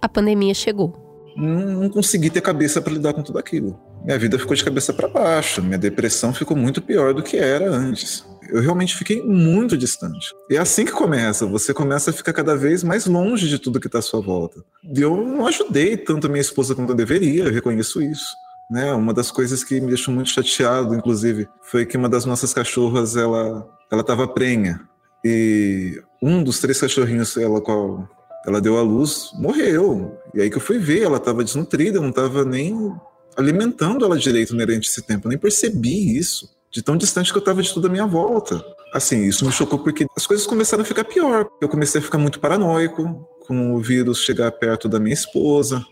a 0.00 0.08
pandemia 0.08 0.54
chegou. 0.54 0.92
Não 1.36 1.90
consegui 1.90 2.30
ter 2.30 2.40
cabeça 2.40 2.80
para 2.80 2.92
lidar 2.92 3.12
com 3.12 3.22
tudo 3.22 3.38
aquilo 3.38 3.76
minha 4.04 4.18
vida 4.18 4.38
ficou 4.38 4.54
de 4.54 4.62
cabeça 4.62 4.92
para 4.92 5.08
baixo, 5.08 5.62
minha 5.62 5.78
depressão 5.78 6.34
ficou 6.34 6.54
muito 6.54 6.82
pior 6.82 7.14
do 7.14 7.22
que 7.22 7.38
era 7.38 7.70
antes. 7.70 8.24
Eu 8.48 8.60
realmente 8.60 8.96
fiquei 8.96 9.22
muito 9.22 9.76
distante. 9.76 10.32
E 10.50 10.56
é 10.56 10.58
assim 10.58 10.84
que 10.84 10.92
começa, 10.92 11.46
você 11.46 11.72
começa 11.72 12.10
a 12.10 12.12
ficar 12.12 12.32
cada 12.32 12.56
vez 12.56 12.82
mais 12.82 13.06
longe 13.06 13.48
de 13.48 13.58
tudo 13.58 13.80
que 13.80 13.86
está 13.86 13.98
à 13.98 14.02
sua 14.02 14.20
volta. 14.20 14.62
E 14.84 15.00
eu 15.00 15.16
não 15.16 15.46
ajudei 15.46 15.96
tanto 15.96 16.26
a 16.26 16.30
minha 16.30 16.40
esposa 16.40 16.74
quanto 16.74 16.90
eu 16.90 16.96
deveria, 16.96 17.44
eu 17.44 17.52
reconheço 17.52 18.02
isso. 18.02 18.34
Né? 18.70 18.92
Uma 18.92 19.12
das 19.12 19.30
coisas 19.30 19.62
que 19.62 19.80
me 19.80 19.88
deixou 19.88 20.12
muito 20.12 20.30
chateado, 20.30 20.94
inclusive, 20.94 21.48
foi 21.62 21.84
que 21.84 21.96
uma 21.96 22.08
das 22.08 22.24
nossas 22.24 22.52
cachorras, 22.52 23.16
ela 23.16 23.66
ela 23.90 24.00
estava 24.00 24.26
prenha. 24.26 24.80
E 25.24 26.02
um 26.20 26.42
dos 26.42 26.58
três 26.58 26.80
cachorrinhos, 26.80 27.36
ela 27.36 27.60
qual 27.60 28.08
ela 28.46 28.60
deu 28.60 28.76
à 28.76 28.82
luz, 28.82 29.30
morreu. 29.34 30.18
E 30.34 30.40
aí 30.40 30.50
que 30.50 30.56
eu 30.56 30.60
fui 30.60 30.78
ver, 30.78 31.02
ela 31.02 31.16
estava 31.16 31.42
desnutrida, 31.42 32.00
não 32.00 32.10
estava 32.10 32.44
nem 32.44 32.94
alimentando 33.36 34.04
ela 34.04 34.18
direito 34.18 34.54
durante 34.54 34.88
esse 34.88 35.02
tempo. 35.02 35.26
Eu 35.26 35.30
nem 35.30 35.38
percebi 35.38 36.18
isso, 36.18 36.48
de 36.74 36.82
tão 36.82 36.96
distante 36.96 37.30
que 37.30 37.38
eu 37.38 37.40
estava 37.40 37.62
de 37.62 37.72
toda 37.72 37.86
a 37.86 37.90
minha 37.90 38.04
volta. 38.06 38.62
Assim, 38.92 39.22
isso 39.24 39.46
me 39.46 39.52
chocou 39.52 39.78
porque 39.78 40.06
as 40.16 40.26
coisas 40.26 40.44
começaram 40.44 40.82
a 40.82 40.84
ficar 40.84 41.04
pior. 41.04 41.46
Eu 41.60 41.68
comecei 41.68 42.00
a 42.00 42.04
ficar 42.04 42.18
muito 42.18 42.40
paranoico 42.40 43.28
com 43.46 43.74
o 43.74 43.80
vírus 43.80 44.24
chegar 44.24 44.50
perto 44.50 44.88
da 44.88 44.98
minha 44.98 45.14
esposa. 45.14 45.86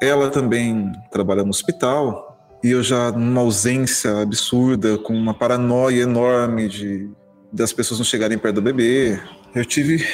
Ela 0.00 0.28
também 0.28 0.92
trabalha 1.10 1.42
no 1.42 1.48
hospital 1.48 2.36
e 2.62 2.70
eu 2.70 2.82
já 2.82 3.10
numa 3.10 3.40
ausência 3.40 4.20
absurda, 4.20 4.98
com 4.98 5.14
uma 5.14 5.32
paranoia 5.32 6.02
enorme 6.02 6.68
de 6.68 7.10
das 7.50 7.72
pessoas 7.72 7.98
não 7.98 8.04
chegarem 8.04 8.36
perto 8.36 8.56
do 8.56 8.62
bebê. 8.62 9.18
Eu 9.54 9.64
tive 9.64 10.06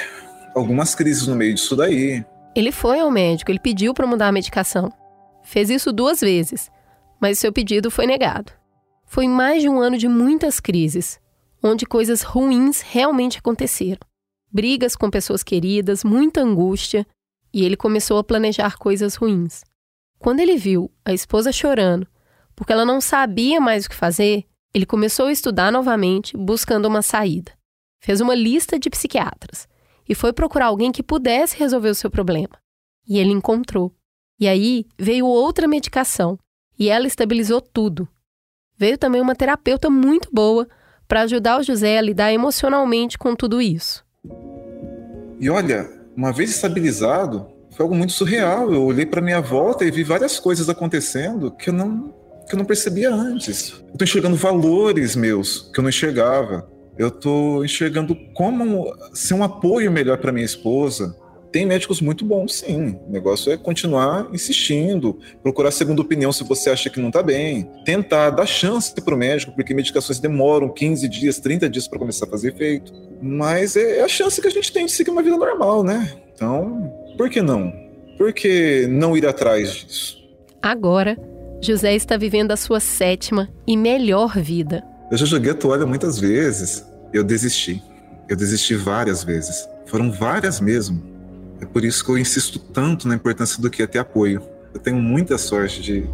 algumas 0.55 0.95
crises 0.95 1.27
no 1.27 1.35
meio 1.35 1.55
disso 1.55 1.75
daí. 1.75 2.25
Ele 2.55 2.71
foi 2.71 3.01
ao 3.01 3.11
médico, 3.11 3.51
ele 3.51 3.59
pediu 3.59 3.93
para 3.93 4.07
mudar 4.07 4.29
a 4.29 4.33
medicação. 4.33 4.93
Fez 5.43 5.69
isso 5.69 5.93
duas 5.93 6.21
vezes, 6.21 6.71
mas 7.21 7.41
seu 7.41 7.53
pedido 7.53 7.91
foi 7.91 8.07
negado. 8.07 8.62
Foi 9.13 9.29
mais 9.29 9.61
de 9.61 9.69
um 9.69 9.79
ano 9.79 9.99
de 9.99 10.09
muitas 10.09 10.59
crises, 10.59 11.21
onde 11.63 11.85
coisas 11.85 12.23
ruins 12.23 12.81
realmente 12.81 13.37
aconteceram. 13.37 14.01
Brigas 14.51 14.97
com 14.97 15.11
pessoas 15.11 15.43
queridas, 15.43 16.03
muita 16.03 16.41
angústia, 16.41 17.07
e 17.53 17.63
ele 17.63 17.77
começou 17.77 18.17
a 18.17 18.25
planejar 18.25 18.79
coisas 18.79 19.15
ruins. 19.15 19.65
Quando 20.19 20.41
ele 20.41 20.57
viu 20.57 20.91
a 21.05 21.13
esposa 21.13 21.53
chorando, 21.53 22.07
porque 22.57 22.73
ela 22.73 22.87
não 22.87 23.03
sabia 23.03 23.61
mais 23.61 23.85
o 23.85 23.91
que 23.91 23.95
fazer, 23.95 24.47
ele 24.73 24.87
começou 24.87 25.27
a 25.27 25.33
estudar 25.33 25.71
novamente, 25.71 26.35
buscando 26.35 26.89
uma 26.89 27.03
saída. 27.03 27.53
Fez 28.03 28.19
uma 28.23 28.35
lista 28.35 28.79
de 28.79 28.89
psiquiatras 28.89 29.69
e 30.09 30.15
foi 30.15 30.33
procurar 30.33 30.69
alguém 30.69 30.91
que 30.91 31.03
pudesse 31.03 31.59
resolver 31.59 31.91
o 31.91 31.95
seu 31.95 32.11
problema. 32.11 32.59
E 33.07 33.19
ele 33.19 33.33
encontrou. 33.33 33.95
E 34.41 34.49
aí 34.49 34.87
veio 34.99 35.27
outra 35.27 35.69
medicação 35.69 36.39
e 36.79 36.89
ela 36.89 37.07
estabilizou 37.07 37.61
tudo. 37.61 38.09
Veio 38.83 38.99
também 38.99 39.21
uma 39.21 39.37
terapeuta 39.37 39.89
muito 39.89 40.29
boa 40.33 40.67
para 41.07 41.21
ajudar 41.21 41.61
o 41.61 41.63
José 41.63 41.99
a 41.99 42.03
lidar 42.03 42.33
emocionalmente 42.33 43.17
com 43.17 43.37
tudo 43.37 43.63
isso. 43.63 44.05
E 45.39 45.49
olha, 45.49 45.89
uma 46.17 46.33
vez 46.33 46.51
estabilizado, 46.51 47.47
foi 47.71 47.85
algo 47.85 47.95
muito 47.95 48.13
surreal. 48.13 48.75
Eu 48.75 48.83
olhei 48.83 49.07
para 49.07 49.21
minha 49.21 49.41
volta 49.41 49.85
e 49.85 49.91
vi 49.93 50.03
várias 50.03 50.41
coisas 50.41 50.69
acontecendo 50.69 51.53
que 51.53 51.71
eu 51.71 51.73
não 51.73 52.13
que 52.49 52.57
eu 52.57 52.59
não 52.59 52.65
percebia 52.65 53.15
antes. 53.15 53.73
Eu 53.93 53.99
tô 53.99 54.03
enxergando 54.03 54.35
valores 54.35 55.15
meus 55.15 55.71
que 55.73 55.79
eu 55.79 55.83
não 55.83 55.89
enxergava. 55.89 56.69
Eu 56.99 57.09
tô 57.09 57.65
enxergando 57.65 58.17
como 58.35 58.93
ser 59.15 59.35
um 59.35 59.45
apoio 59.45 59.93
melhor 59.93 60.19
para 60.19 60.33
minha 60.33 60.45
esposa, 60.45 61.17
tem 61.53 61.67
médicos 61.67 62.01
muito 62.01 62.25
bons, 62.25 62.55
sim. 62.55 62.99
O 63.07 63.13
negócio 63.13 63.53
é 63.53 63.57
continuar 63.59 64.27
insistindo, 64.33 65.19
procurar 65.43 65.71
segunda 65.71 66.01
opinião 66.01 66.33
se 66.33 66.43
você 66.43 66.71
acha 66.71 66.89
que 66.89 66.99
não 66.99 67.09
está 67.09 67.23
bem, 67.23 67.69
tentar 67.85 68.31
dar 68.31 68.47
chance 68.47 68.95
para 68.95 69.15
o 69.15 69.19
médico, 69.19 69.53
porque 69.53 69.75
medicações 69.75 70.19
demoram 70.19 70.71
15 70.71 71.07
dias, 71.09 71.39
30 71.39 71.69
dias 71.69 71.87
para 71.87 71.99
começar 71.99 72.25
a 72.25 72.29
fazer 72.29 72.55
efeito. 72.55 72.93
Mas 73.21 73.77
é 73.77 74.03
a 74.03 74.09
chance 74.09 74.41
que 74.41 74.49
a 74.49 74.51
gente 74.51 74.73
tem 74.73 74.87
de 74.87 74.93
seguir 74.93 75.11
uma 75.11 75.23
vida 75.23 75.37
normal, 75.37 75.85
né? 75.85 76.11
Então, 76.35 76.91
por 77.19 77.29
que 77.29 77.43
não? 77.43 77.71
Por 78.17 78.33
que 78.33 78.87
não 78.89 79.17
ir 79.17 79.27
atrás 79.27 79.73
disso? 79.75 80.17
Agora, 80.63 81.19
José 81.61 81.95
está 81.95 82.17
vivendo 82.17 82.53
a 82.53 82.57
sua 82.57 82.81
sétima 82.81 83.49
e 83.67 83.77
melhor 83.77 84.39
vida. 84.39 84.83
Eu 85.11 85.19
já 85.19 85.27
joguei 85.27 85.53
a 85.53 85.55
toalha 85.55 85.85
muitas 85.85 86.19
vezes. 86.19 86.85
Eu 87.13 87.23
desisti. 87.23 87.83
Eu 88.29 88.37
desisti 88.37 88.75
várias 88.75 89.23
vezes. 89.23 89.69
Foram 89.87 90.11
várias 90.11 90.59
mesmo. 90.59 91.12
É 91.63 91.65
por 91.65 91.85
isso 91.85 92.05
que 92.05 92.11
eu 92.11 92.19
insisto 92.19 92.59
tanto 92.59 93.07
na 93.07 93.15
importância 93.15 93.63
do 93.63 93.71
que 93.71 93.85
é 93.85 93.87
ter 93.87 94.01
apoio. 94.01 94.43
Eu 94.75 94.81
tenho 94.81 94.97
muita 94.97 95.39
sorte 95.39 95.81
de, 95.81 96.05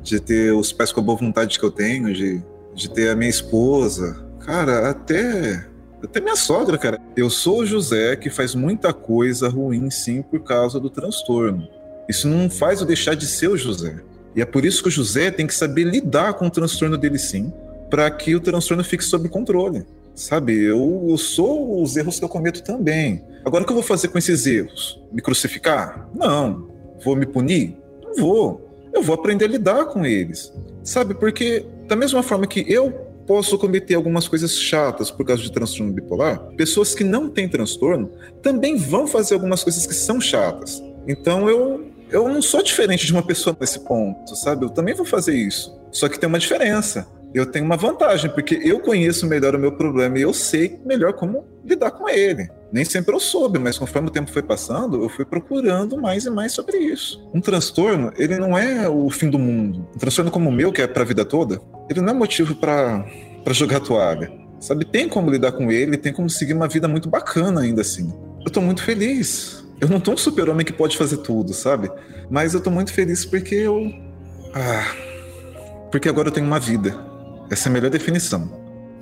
de 0.00 0.20
ter 0.20 0.52
os 0.52 0.72
pais 0.72 0.92
com 0.92 1.00
a 1.00 1.02
boa 1.02 1.18
vontade 1.18 1.58
que 1.58 1.64
eu 1.64 1.72
tenho, 1.72 2.14
de, 2.14 2.40
de 2.72 2.88
ter 2.88 3.10
a 3.10 3.16
minha 3.16 3.28
esposa. 3.28 4.24
Cara, 4.38 4.88
até 4.88 5.66
até 6.00 6.20
minha 6.20 6.36
sogra, 6.36 6.78
cara. 6.78 7.00
Eu 7.16 7.28
sou 7.28 7.60
o 7.62 7.66
José 7.66 8.14
que 8.14 8.30
faz 8.30 8.54
muita 8.54 8.92
coisa 8.92 9.48
ruim, 9.48 9.90
sim, 9.90 10.22
por 10.22 10.38
causa 10.44 10.78
do 10.78 10.88
transtorno. 10.88 11.66
Isso 12.08 12.28
não 12.28 12.48
faz 12.48 12.80
eu 12.80 12.86
deixar 12.86 13.16
de 13.16 13.26
ser 13.26 13.48
o 13.48 13.56
José. 13.56 13.96
E 14.36 14.40
é 14.40 14.44
por 14.44 14.64
isso 14.64 14.82
que 14.82 14.88
o 14.88 14.92
José 14.92 15.32
tem 15.32 15.48
que 15.48 15.54
saber 15.54 15.82
lidar 15.82 16.34
com 16.34 16.46
o 16.46 16.50
transtorno 16.50 16.96
dele, 16.96 17.18
sim, 17.18 17.52
para 17.90 18.08
que 18.08 18.36
o 18.36 18.40
transtorno 18.40 18.84
fique 18.84 19.02
sob 19.02 19.28
controle. 19.28 19.84
Sabe, 20.16 20.54
eu, 20.54 21.04
eu 21.10 21.18
sou 21.18 21.82
os 21.82 21.94
erros 21.94 22.18
que 22.18 22.24
eu 22.24 22.28
cometo 22.28 22.62
também. 22.62 23.22
Agora, 23.44 23.62
o 23.62 23.66
que 23.66 23.72
eu 23.72 23.76
vou 23.76 23.84
fazer 23.84 24.08
com 24.08 24.16
esses 24.16 24.46
erros? 24.46 24.98
Me 25.12 25.20
crucificar? 25.20 26.08
Não. 26.14 26.70
Vou 27.04 27.14
me 27.14 27.26
punir? 27.26 27.76
Não 28.02 28.14
vou. 28.14 28.88
Eu 28.94 29.02
vou 29.02 29.14
aprender 29.14 29.44
a 29.44 29.48
lidar 29.48 29.84
com 29.84 30.06
eles. 30.06 30.50
Sabe, 30.82 31.14
porque 31.14 31.66
da 31.86 31.94
mesma 31.94 32.22
forma 32.22 32.46
que 32.46 32.64
eu 32.66 32.90
posso 33.26 33.58
cometer 33.58 33.94
algumas 33.94 34.26
coisas 34.26 34.58
chatas 34.58 35.10
por 35.10 35.26
causa 35.26 35.42
de 35.42 35.52
transtorno 35.52 35.92
bipolar, 35.92 36.38
pessoas 36.56 36.94
que 36.94 37.04
não 37.04 37.28
têm 37.28 37.46
transtorno 37.46 38.10
também 38.40 38.76
vão 38.76 39.06
fazer 39.06 39.34
algumas 39.34 39.62
coisas 39.62 39.86
que 39.86 39.94
são 39.94 40.18
chatas. 40.18 40.82
Então 41.06 41.48
eu 41.48 41.92
eu 42.08 42.28
não 42.28 42.40
sou 42.40 42.62
diferente 42.62 43.04
de 43.04 43.12
uma 43.12 43.22
pessoa 43.22 43.56
nesse 43.60 43.80
ponto, 43.80 44.34
sabe? 44.36 44.64
Eu 44.64 44.70
também 44.70 44.94
vou 44.94 45.04
fazer 45.04 45.34
isso. 45.34 45.76
Só 45.90 46.08
que 46.08 46.18
tem 46.18 46.28
uma 46.28 46.38
diferença 46.38 47.06
eu 47.34 47.44
tenho 47.44 47.64
uma 47.64 47.76
vantagem, 47.76 48.30
porque 48.30 48.58
eu 48.62 48.80
conheço 48.80 49.26
melhor 49.26 49.54
o 49.54 49.58
meu 49.58 49.72
problema 49.72 50.18
e 50.18 50.22
eu 50.22 50.32
sei 50.32 50.80
melhor 50.84 51.12
como 51.12 51.44
lidar 51.64 51.90
com 51.90 52.08
ele. 52.08 52.48
Nem 52.72 52.84
sempre 52.84 53.14
eu 53.14 53.20
soube, 53.20 53.58
mas 53.58 53.78
conforme 53.78 54.08
o 54.08 54.10
tempo 54.10 54.30
foi 54.30 54.42
passando, 54.42 55.02
eu 55.02 55.08
fui 55.08 55.24
procurando 55.24 56.00
mais 56.00 56.24
e 56.24 56.30
mais 56.30 56.52
sobre 56.52 56.78
isso. 56.78 57.28
Um 57.34 57.40
transtorno, 57.40 58.12
ele 58.16 58.38
não 58.38 58.56
é 58.56 58.88
o 58.88 59.08
fim 59.10 59.28
do 59.28 59.38
mundo. 59.38 59.86
Um 59.94 59.98
transtorno 59.98 60.30
como 60.30 60.48
o 60.48 60.52
meu, 60.52 60.72
que 60.72 60.82
é 60.82 60.86
para 60.86 61.02
a 61.02 61.06
vida 61.06 61.24
toda, 61.24 61.60
ele 61.90 62.00
não 62.00 62.10
é 62.10 62.16
motivo 62.16 62.54
para 62.54 63.04
jogar 63.50 63.80
toalha. 63.80 64.32
Sabe, 64.58 64.84
tem 64.84 65.08
como 65.08 65.30
lidar 65.30 65.52
com 65.52 65.70
ele, 65.70 65.98
tem 65.98 66.12
como 66.12 66.30
seguir 66.30 66.54
uma 66.54 66.66
vida 66.66 66.88
muito 66.88 67.08
bacana 67.08 67.60
ainda 67.60 67.82
assim. 67.82 68.12
Eu 68.44 68.50
tô 68.50 68.60
muito 68.60 68.82
feliz. 68.82 69.64
Eu 69.80 69.88
não 69.88 70.00
tô 70.00 70.12
um 70.12 70.16
super-homem 70.16 70.64
que 70.64 70.72
pode 70.72 70.96
fazer 70.96 71.18
tudo, 71.18 71.52
sabe? 71.52 71.90
Mas 72.30 72.54
eu 72.54 72.60
tô 72.60 72.70
muito 72.70 72.92
feliz 72.92 73.26
porque 73.26 73.54
eu. 73.54 73.92
Ah. 74.54 74.94
Porque 75.90 76.08
agora 76.08 76.28
eu 76.28 76.32
tenho 76.32 76.46
uma 76.46 76.58
vida. 76.58 76.96
Essa 77.50 77.68
é 77.68 77.70
a 77.70 77.72
melhor 77.72 77.90
definição. 77.90 78.50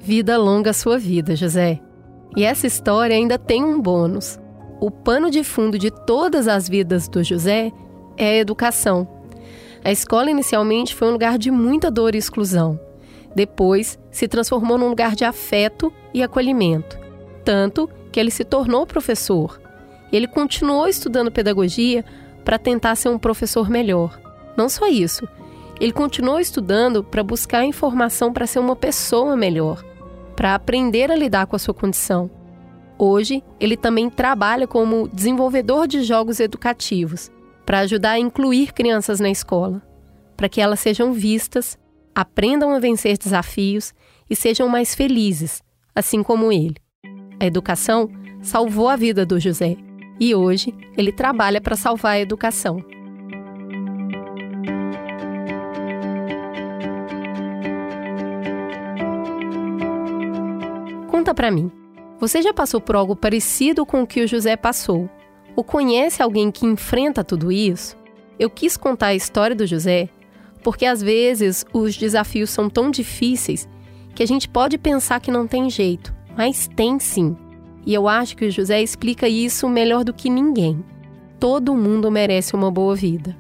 Vida 0.01 0.37
longa 0.37 0.73
sua 0.73 0.99
vida, 0.99 1.35
José. 1.35 1.81
E 2.37 2.45
essa 2.45 2.67
história 2.67 3.17
ainda 3.17 3.39
tem 3.39 3.65
um 3.65 3.81
bônus. 3.81 4.39
O 4.81 4.91
pano 4.91 5.31
de 5.31 5.43
fundo 5.43 5.79
de 5.79 5.91
todas 5.91 6.47
as 6.47 6.69
vidas 6.69 7.09
do 7.09 7.23
José 7.23 7.73
é 8.17 8.31
a 8.31 8.37
educação. 8.37 9.09
A 9.85 9.91
escola 9.91 10.31
inicialmente 10.31 10.95
foi 10.95 11.09
um 11.09 11.13
lugar 11.13 11.39
de 11.39 11.51
muita 11.51 11.91
dor 11.91 12.15
e 12.15 12.19
exclusão. 12.19 12.79
Depois, 13.35 13.99
se 14.11 14.29
transformou 14.29 14.79
num 14.79 14.89
lugar 14.89 15.15
de 15.15 15.25
afeto 15.25 15.93
e 16.13 16.23
acolhimento. 16.23 16.99
Tanto 17.45 17.89
que 18.13 18.21
ele 18.21 18.31
se 18.31 18.45
tornou 18.45 18.87
professor. 18.87 19.61
Ele 20.13 20.27
continuou 20.27 20.87
estudando 20.87 21.33
pedagogia 21.33 22.05
para 22.45 22.59
tentar 22.59 22.95
ser 22.95 23.09
um 23.09 23.19
professor 23.19 23.69
melhor. 23.69 24.21
Não 24.57 24.69
só 24.69 24.87
isso, 24.87 25.27
ele 25.81 25.93
continuou 25.93 26.41
estudando 26.41 27.03
para 27.03 27.23
buscar 27.23 27.65
informação 27.65 28.33
para 28.33 28.47
ser 28.47 28.59
uma 28.59 28.77
pessoa 28.77 29.37
melhor 29.37 29.83
para 30.35 30.55
aprender 30.55 31.11
a 31.11 31.17
lidar 31.17 31.47
com 31.47 31.57
a 31.57 31.59
sua 31.59 31.75
condição. 31.75 32.31
Hoje, 32.99 33.43
ele 33.59 33.77
também 33.77 34.09
trabalha 34.11 34.67
como 34.67 35.09
desenvolvedor 35.09 35.87
de 35.87 36.03
jogos 36.03 36.41
educativos 36.41 37.31
para 37.65 37.81
ajudar 37.81 38.13
a 38.13 38.19
incluir 38.19 38.73
crianças 38.73 39.19
na 39.19 39.31
escola, 39.31 39.83
para 40.37 40.49
que 40.49 40.61
elas 40.61 40.81
sejam 40.81 41.13
vistas, 41.13 41.79
aprendam 42.15 42.73
a 42.73 42.79
vencer 42.79 43.19
desafios 43.19 43.93
e 44.29 44.37
sejam 44.37 44.69
mais 44.69 44.95
felizes, 44.95 45.63
assim 45.95 46.23
como 46.23 46.53
ele. 46.53 46.77
A 47.41 47.47
educação 47.47 48.09
salvou 48.41 48.89
a 48.89 48.97
vida 48.97 49.27
do 49.27 49.41
José 49.41 49.77
e 50.21 50.35
hoje 50.35 50.73
ele 50.97 51.11
trabalha 51.11 51.61
para 51.61 51.77
salvar 51.77 52.13
a 52.13 52.21
educação. 52.21 52.85
Conta 61.25 61.35
para 61.35 61.51
mim. 61.51 61.73
Você 62.21 62.43
já 62.43 62.53
passou 62.53 62.83
por 62.83 62.95
algo 62.95 63.17
parecido 63.17 63.87
com 63.87 64.03
o 64.03 64.07
que 64.07 64.21
o 64.21 64.29
José 64.29 64.59
passou? 64.59 65.09
Ou 65.57 65.65
conhece 65.65 66.23
alguém 66.23 66.51
que 66.51 66.67
enfrenta 66.67 67.25
tudo 67.25 67.51
isso? 67.51 67.97
Eu 68.39 68.51
quis 68.51 68.77
contar 68.77 69.07
a 69.07 69.15
história 69.15 69.57
do 69.57 69.67
José 69.67 70.11
porque 70.63 70.85
às 70.85 71.01
vezes 71.01 71.65
os 71.73 71.97
desafios 71.97 72.51
são 72.51 72.69
tão 72.69 72.91
difíceis 72.91 73.67
que 74.15 74.23
a 74.23 74.27
gente 74.27 74.47
pode 74.47 74.77
pensar 74.77 75.19
que 75.19 75.31
não 75.31 75.47
tem 75.47 75.71
jeito, 75.71 76.15
mas 76.37 76.69
tem 76.77 76.99
sim. 76.99 77.35
E 77.87 77.95
eu 77.95 78.07
acho 78.07 78.37
que 78.37 78.45
o 78.45 78.51
José 78.51 78.83
explica 78.83 79.27
isso 79.27 79.67
melhor 79.67 80.05
do 80.05 80.13
que 80.13 80.29
ninguém. 80.29 80.85
Todo 81.41 81.75
mundo 81.75 82.11
merece 82.11 82.55
uma 82.55 82.71
boa 82.71 82.95
vida. 82.95 83.35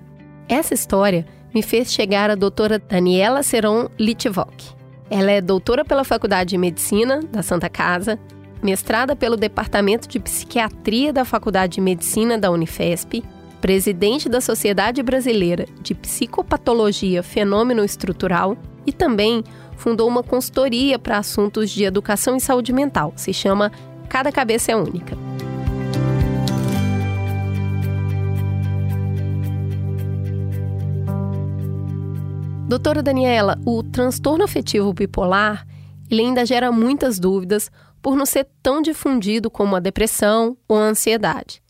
Essa 0.48 0.72
história 0.72 1.26
me 1.54 1.60
fez 1.60 1.92
chegar 1.92 2.30
a 2.30 2.34
doutora 2.34 2.78
Daniela 2.78 3.42
Seron 3.42 3.90
Litvok. 3.98 4.83
Ela 5.10 5.32
é 5.32 5.40
doutora 5.40 5.84
pela 5.84 6.04
Faculdade 6.04 6.50
de 6.50 6.58
Medicina 6.58 7.20
da 7.30 7.42
Santa 7.42 7.68
Casa, 7.68 8.18
mestrada 8.62 9.14
pelo 9.14 9.36
Departamento 9.36 10.08
de 10.08 10.18
Psiquiatria 10.18 11.12
da 11.12 11.24
Faculdade 11.24 11.74
de 11.74 11.80
Medicina 11.80 12.38
da 12.38 12.50
Unifesp, 12.50 13.22
presidente 13.60 14.28
da 14.28 14.40
Sociedade 14.40 15.02
Brasileira 15.02 15.66
de 15.80 15.94
Psicopatologia 15.94 17.22
Fenômeno 17.22 17.84
Estrutural 17.84 18.56
e 18.86 18.92
também 18.92 19.42
fundou 19.76 20.08
uma 20.08 20.22
consultoria 20.22 20.98
para 20.98 21.18
assuntos 21.18 21.70
de 21.70 21.84
educação 21.84 22.36
e 22.36 22.40
saúde 22.40 22.72
mental. 22.72 23.12
Se 23.16 23.32
chama 23.32 23.72
Cada 24.08 24.30
Cabeça 24.30 24.72
é 24.72 24.76
Única. 24.76 25.16
Doutora 32.66 33.02
Daniela, 33.02 33.58
o 33.66 33.82
transtorno 33.82 34.44
afetivo 34.44 34.92
bipolar 34.92 35.66
ele 36.10 36.22
ainda 36.22 36.44
gera 36.44 36.70
muitas 36.70 37.18
dúvidas 37.18 37.70
por 38.02 38.16
não 38.16 38.26
ser 38.26 38.48
tão 38.62 38.82
difundido 38.82 39.50
como 39.50 39.76
a 39.76 39.80
depressão 39.80 40.56
ou 40.68 40.76
a 40.76 40.82
ansiedade. 40.82 41.62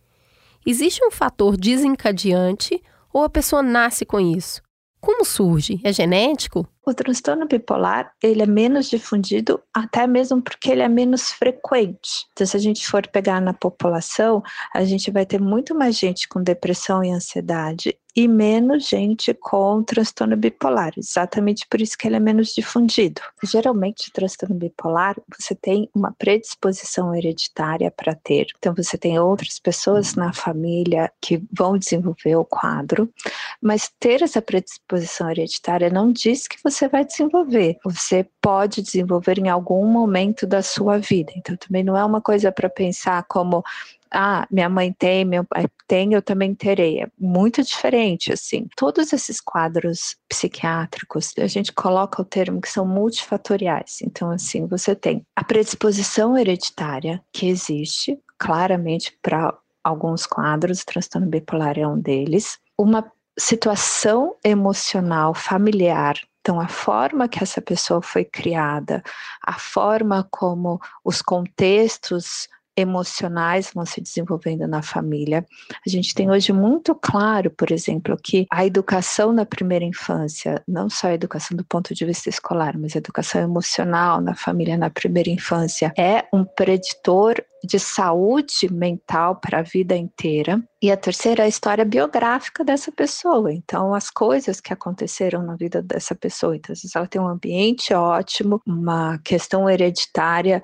Existe 0.67 1.05
um 1.05 1.11
fator 1.11 1.57
desencadeante 1.57 2.83
ou 3.13 3.23
a 3.23 3.29
pessoa 3.29 3.63
nasce 3.63 4.05
com 4.05 4.19
isso? 4.19 4.63
Como 5.01 5.25
surge? 5.25 5.81
É 5.85 5.93
genético? 5.93 6.67
O 6.87 6.93
transtorno 6.93 7.47
bipolar, 7.47 8.13
ele 8.23 8.43
é 8.43 8.47
menos 8.47 8.91
difundido, 8.91 9.63
até 9.73 10.07
mesmo 10.07 10.43
porque 10.43 10.71
ele 10.71 10.83
é 10.83 10.89
menos 10.89 11.31
frequente. 11.33 12.27
Então, 12.33 12.47
se 12.47 12.57
a 12.57 12.61
gente 12.61 12.87
for 12.87 13.07
pegar 13.09 13.41
na 13.41 13.55
população, 13.55 14.43
a 14.75 14.85
gente 14.85 15.11
vai 15.11 15.25
ter 15.25 15.41
muito 15.41 15.75
mais 15.75 15.97
gente 15.97 16.29
com 16.29 16.43
depressão 16.43 17.03
e 17.03 17.11
ansiedade 17.11 17.97
e 18.17 18.29
menos 18.29 18.87
gente 18.89 19.35
com 19.35 19.83
transtorno 19.83 20.37
bipolar, 20.37 20.93
exatamente 20.97 21.67
por 21.69 21.81
isso 21.81 21.99
que 21.99 22.07
ele 22.07 22.15
é 22.17 22.21
menos 22.21 22.55
difundido. 22.55 23.21
Geralmente, 23.43 24.13
transtorno 24.13 24.55
bipolar, 24.55 25.17
você 25.37 25.55
tem 25.55 25.91
uma 25.93 26.13
predisposição 26.13 27.15
hereditária 27.15 27.91
para 27.91 28.15
ter. 28.15 28.47
Então, 28.57 28.73
você 28.73 28.97
tem 28.97 29.19
outras 29.19 29.59
pessoas 29.59 30.15
na 30.15 30.33
família 30.33 31.11
que 31.21 31.43
vão 31.53 31.77
desenvolver 31.77 32.37
o 32.37 32.45
quadro, 32.45 33.13
mas 33.61 33.91
ter 33.99 34.23
essa 34.23 34.41
predisposição 34.41 35.29
hereditária 35.29 35.91
não 35.91 36.13
diz 36.13 36.47
que 36.47 36.59
você 36.63 36.74
vai 36.89 37.05
desenvolver. 37.05 37.79
Você 37.85 38.27
pode 38.41 38.83
desenvolver 38.83 39.39
em 39.39 39.49
algum 39.49 39.87
momento 39.87 40.47
da 40.47 40.63
sua 40.63 40.99
vida. 40.99 41.33
Então, 41.37 41.57
também 41.57 41.85
não 41.85 41.97
é 41.97 42.05
uma 42.05 42.21
coisa 42.21 42.51
para 42.51 42.69
pensar 42.69 43.25
como 43.25 43.63
ah, 44.11 44.47
minha 44.51 44.69
mãe 44.69 44.93
tem, 44.93 45.25
meu 45.25 45.45
pai 45.45 45.67
tem, 45.89 46.15
eu 46.15 46.23
também 46.23 46.55
terei. 46.55 47.03
É 47.03 47.09
muito 47.19 47.63
diferente, 47.63 48.33
assim. 48.33 48.69
Todos 48.77 49.13
esses 49.13 49.41
quadros 49.41 50.17
psiquiátricos, 50.29 51.33
a 51.39 51.47
gente 51.49 51.73
coloca 51.73 52.23
o 52.23 52.25
termo 52.25 52.61
que 52.61 52.69
são 52.69 52.87
multifatoriais. 52.87 53.99
Então, 54.03 54.31
assim, 54.31 54.67
você 54.67 54.95
tem 54.95 55.27
a 55.35 55.43
predisposição 55.43 56.39
hereditária 56.39 57.21
que 57.33 57.49
existe 57.49 58.19
claramente 58.39 59.19
para 59.21 59.53
alguns 59.83 60.27
quadros, 60.27 60.81
o 60.81 60.87
transtorno 60.87 61.29
bipolar 61.29 61.79
é 61.79 61.87
um 61.87 61.99
deles. 61.99 62.59
Uma 62.79 63.11
situação 63.39 64.37
emocional 64.45 65.35
familiar 65.35 66.15
então, 66.45 66.61
a 66.61 66.69
forma 66.69 67.27
que 67.27 67.43
essa 67.43 67.63
pessoa 67.63 68.03
foi 68.03 68.23
criada, 68.23 69.03
a 69.41 69.55
forma 69.55 70.29
como 70.31 70.79
os 71.03 71.23
contextos 71.23 72.51
emocionais 72.77 73.71
vão 73.75 73.87
se 73.87 74.01
desenvolvendo 74.01 74.67
na 74.67 74.83
família. 74.83 75.47
A 75.87 75.89
gente 75.89 76.15
tem 76.15 76.31
hoje 76.31 76.53
muito 76.53 76.95
claro, 76.95 77.51
por 77.51 77.71
exemplo, 77.71 78.17
que 78.23 78.47
a 78.51 78.65
educação 78.65 79.33
na 79.33 79.45
primeira 79.47 79.85
infância, 79.85 80.63
não 80.67 80.89
só 80.89 81.09
a 81.09 81.15
educação 81.15 81.57
do 81.57 81.65
ponto 81.65 81.95
de 81.95 82.05
vista 82.05 82.29
escolar, 82.29 82.77
mas 82.79 82.95
a 82.95 82.99
educação 82.99 83.41
emocional 83.41 84.21
na 84.21 84.35
família 84.35 84.77
na 84.77 84.91
primeira 84.91 85.31
infância 85.31 85.93
é 85.97 86.25
um 86.33 86.45
preditor 86.45 87.43
de 87.67 87.79
saúde 87.79 88.71
mental 88.71 89.37
para 89.37 89.61
a 89.61 89.63
vida 89.63 89.97
inteira. 89.97 90.63
E 90.83 90.93
a 90.93 90.97
terceira 90.97 91.43
é 91.43 91.47
a 91.47 91.49
história 91.49 91.85
biográfica 91.85 92.63
dessa 92.63 92.93
pessoa. 92.93 93.53
Então, 93.53 93.95
as 93.95 94.11
coisas 94.11 94.61
que 94.61 94.73
aconteceram 94.73 95.43
na 95.43 95.57
vida 95.57 95.81
dessa 95.81 96.15
pessoa. 96.15 96.55
Então, 96.55 96.73
às 96.73 96.83
vezes 96.83 96.95
ela 96.95 97.07
tem 97.07 97.21
um 97.21 97.29
ambiente 97.29 97.95
ótimo, 97.95 98.61
uma 98.67 99.19
questão 99.25 99.69
hereditária 99.69 100.63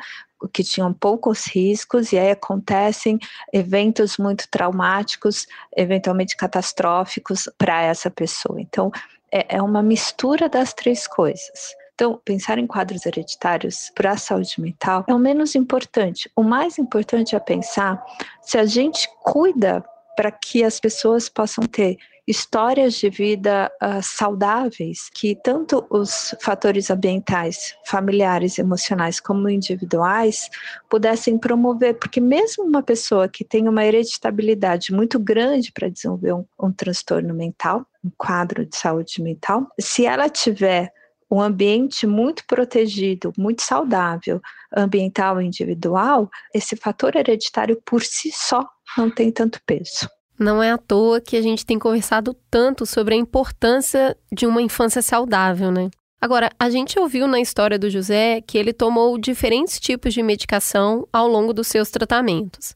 que 0.49 0.65
tinham 0.65 0.93
poucos 0.93 1.47
riscos, 1.47 2.13
e 2.13 2.19
aí 2.19 2.31
acontecem 2.31 3.19
eventos 3.53 4.17
muito 4.17 4.49
traumáticos, 4.49 5.47
eventualmente 5.77 6.37
catastróficos 6.37 7.49
para 7.59 7.83
essa 7.83 8.11
pessoa. 8.11 8.61
Então, 8.61 8.91
é, 9.33 9.57
é 9.57 9.63
uma 9.63 9.83
mistura 9.83 10.49
das 10.49 10.73
três 10.73 11.07
coisas. 11.07 11.75
Então, 11.95 12.19
pensar 12.25 12.59
em 12.59 12.67
quadros 12.67 13.05
hereditários 13.05 13.93
para 13.95 14.13
a 14.13 14.17
saúde 14.17 14.59
mental 14.59 15.05
é 15.07 15.15
o 15.15 15.19
menos 15.19 15.55
importante. 15.55 16.31
O 16.35 16.43
mais 16.43 16.79
importante 16.79 17.37
é 17.37 17.39
pensar 17.39 18.03
se 18.41 18.57
a 18.57 18.65
gente 18.65 19.07
cuida 19.23 19.85
para 20.17 20.31
que 20.31 20.65
as 20.65 20.81
pessoas 20.81 21.29
possam 21.29 21.65
ter 21.65 21.99
histórias 22.31 22.95
de 22.95 23.11
vida 23.11 23.71
uh, 23.83 24.01
saudáveis 24.01 25.11
que 25.13 25.35
tanto 25.35 25.85
os 25.91 26.33
fatores 26.41 26.89
ambientais, 26.89 27.75
familiares, 27.85 28.57
emocionais 28.57 29.19
como 29.19 29.49
individuais 29.49 30.49
pudessem 30.89 31.37
promover, 31.37 31.99
porque 31.99 32.21
mesmo 32.21 32.63
uma 32.65 32.85
pessoa 32.85 33.29
que 33.29 33.45
tem 33.45 33.69
uma 33.69 33.85
hereditabilidade 33.85 34.93
muito 34.93 35.19
grande 35.19 35.73
para 35.73 35.89
desenvolver 35.89 36.33
um, 36.33 36.45
um 36.63 36.71
transtorno 36.71 37.35
mental, 37.35 37.85
um 38.05 38.11
quadro 38.17 38.65
de 38.65 38.77
saúde 38.77 39.21
mental, 39.21 39.67
se 39.81 40.07
ela 40.07 40.29
tiver 40.29 40.93
um 41.29 41.41
ambiente 41.41 42.07
muito 42.07 42.45
protegido, 42.47 43.33
muito 43.37 43.63
saudável, 43.63 44.41
ambiental 44.77 45.43
e 45.43 45.47
individual, 45.47 46.31
esse 46.55 46.77
fator 46.77 47.17
hereditário 47.17 47.81
por 47.85 48.05
si 48.05 48.31
só 48.33 48.65
não 48.97 49.11
tem 49.11 49.33
tanto 49.33 49.61
peso. 49.67 50.09
Não 50.41 50.63
é 50.63 50.71
à 50.71 50.79
toa 50.79 51.21
que 51.21 51.37
a 51.37 51.43
gente 51.43 51.67
tem 51.67 51.79
conversado 51.79 52.35
tanto 52.51 52.87
sobre 52.87 53.15
a 53.15 53.19
importância 53.19 54.17
de 54.33 54.47
uma 54.47 54.63
infância 54.63 55.03
saudável, 55.03 55.71
né? 55.71 55.91
Agora, 56.19 56.51
a 56.59 56.71
gente 56.71 56.99
ouviu 56.99 57.27
na 57.27 57.39
história 57.39 57.79
do 57.79 57.91
José 57.91 58.41
que 58.41 58.57
ele 58.57 58.73
tomou 58.73 59.19
diferentes 59.19 59.79
tipos 59.79 60.15
de 60.15 60.23
medicação 60.23 61.07
ao 61.13 61.29
longo 61.29 61.53
dos 61.53 61.67
seus 61.67 61.91
tratamentos. 61.91 62.75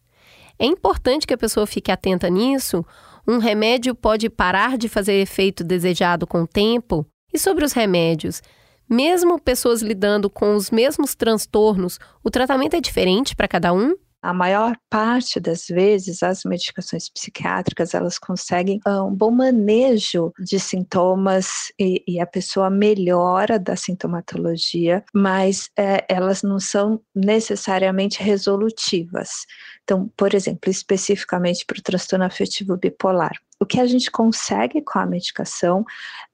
É 0.58 0.66
importante 0.66 1.26
que 1.26 1.32
a 1.32 1.38
pessoa 1.38 1.66
fique 1.66 1.90
atenta 1.90 2.28
nisso. 2.28 2.84
Um 3.26 3.38
remédio 3.38 3.94
pode 3.94 4.28
parar 4.28 4.76
de 4.76 4.86
fazer 4.86 5.14
efeito 5.14 5.64
desejado 5.64 6.26
com 6.26 6.42
o 6.42 6.46
tempo? 6.46 7.06
E 7.32 7.38
sobre 7.38 7.64
os 7.64 7.72
remédios? 7.72 8.42
Mesmo 8.88 9.40
pessoas 9.40 9.80
lidando 9.80 10.28
com 10.28 10.54
os 10.54 10.70
mesmos 10.70 11.14
transtornos, 11.14 11.98
o 12.22 12.30
tratamento 12.30 12.76
é 12.76 12.80
diferente 12.80 13.34
para 13.34 13.48
cada 13.48 13.72
um? 13.72 13.94
A 14.24 14.32
maior 14.32 14.74
parte 14.88 15.38
das 15.38 15.66
vezes, 15.66 16.22
as 16.22 16.44
medicações 16.44 17.10
psiquiátricas 17.10 17.92
elas 17.92 18.18
conseguem 18.18 18.80
ah, 18.86 19.04
um 19.04 19.14
bom 19.14 19.30
manejo 19.30 20.32
de 20.38 20.58
sintomas 20.58 21.70
e, 21.78 22.02
e 22.08 22.18
a 22.18 22.26
pessoa 22.26 22.70
melhora 22.70 23.58
da 23.58 23.76
sintomatologia, 23.76 25.04
mas 25.12 25.68
é, 25.76 26.06
elas 26.08 26.42
não 26.42 26.58
são 26.58 27.02
necessariamente 27.14 28.22
resolutivas. 28.22 29.44
Então, 29.82 30.10
por 30.16 30.32
exemplo, 30.32 30.70
especificamente 30.70 31.66
para 31.66 31.78
o 31.78 31.82
transtorno 31.82 32.24
afetivo 32.24 32.78
bipolar, 32.78 33.38
o 33.60 33.66
que 33.66 33.78
a 33.78 33.86
gente 33.86 34.10
consegue 34.10 34.80
com 34.80 34.98
a 34.98 35.04
medicação 35.04 35.84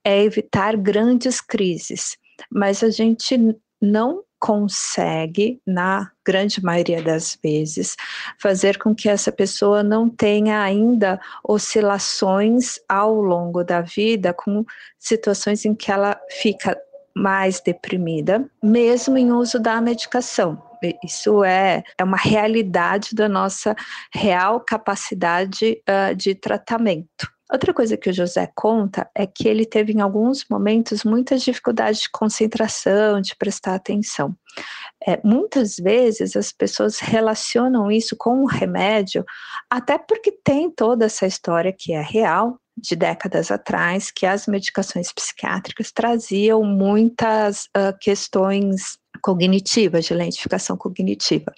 é 0.05 0.23
evitar 0.23 0.77
grandes 0.77 1.41
crises, 1.41 2.17
mas 2.53 2.85
a 2.85 2.91
gente 2.91 3.37
não 3.83 4.23
consegue, 4.41 5.61
na 5.67 6.11
grande 6.25 6.65
maioria 6.65 7.03
das 7.03 7.39
vezes, 7.43 7.95
fazer 8.41 8.79
com 8.79 8.95
que 8.95 9.09
essa 9.09 9.31
pessoa 9.31 9.83
não 9.83 10.09
tenha 10.09 10.63
ainda 10.63 11.21
oscilações 11.47 12.81
ao 12.89 13.15
longo 13.21 13.63
da 13.63 13.83
vida 13.83 14.33
com 14.33 14.65
situações 14.99 15.65
em 15.67 15.75
que 15.75 15.93
ela 15.93 16.19
fica 16.31 16.77
mais 17.15 17.61
deprimida, 17.61 18.49
mesmo 18.63 19.19
em 19.19 19.31
uso 19.31 19.61
da 19.61 19.79
medicação. 19.81 20.63
Isso 21.05 21.45
é, 21.45 21.83
é 21.99 22.03
uma 22.03 22.17
realidade 22.17 23.15
da 23.15 23.29
nossa 23.29 23.77
real 24.15 24.61
capacidade 24.61 25.83
uh, 25.87 26.15
de 26.15 26.35
tratamento. 26.35 27.31
Outra 27.53 27.75
coisa 27.75 27.97
que 27.97 28.09
o 28.09 28.13
José 28.13 28.49
conta 28.55 29.11
é 29.15 29.27
que 29.27 29.49
ele 29.49 29.67
teve 29.67 29.93
em 29.93 30.01
alguns 30.01 30.45
momentos 30.49 31.03
muitas 31.03 31.43
dificuldades 31.43 32.03
de 32.03 32.11
concentração, 32.11 33.21
de 33.21 33.35
prestar 33.35 33.75
atenção. 33.75 34.37
É, 35.07 35.21
muitas 35.25 35.77
vezes 35.77 36.37
as 36.37 36.53
pessoas 36.53 37.01
relacionam 37.01 37.91
isso 37.91 38.15
com 38.17 38.43
o 38.43 38.47
remédio, 38.47 39.25
até 39.69 39.99
porque 39.99 40.31
tem 40.45 40.71
toda 40.71 41.07
essa 41.07 41.27
história 41.27 41.75
que 41.77 41.93
é 41.93 42.01
real, 42.01 42.59
de 42.77 42.97
décadas 42.97 43.51
atrás, 43.51 44.11
que 44.11 44.25
as 44.25 44.47
medicações 44.47 45.13
psiquiátricas 45.13 45.93
traziam 45.93 46.63
muitas 46.65 47.65
uh, 47.77 47.97
questões 48.01 48.99
cognitivas, 49.23 50.07
de 50.07 50.15
lentificação 50.15 50.77
cognitiva. 50.77 51.53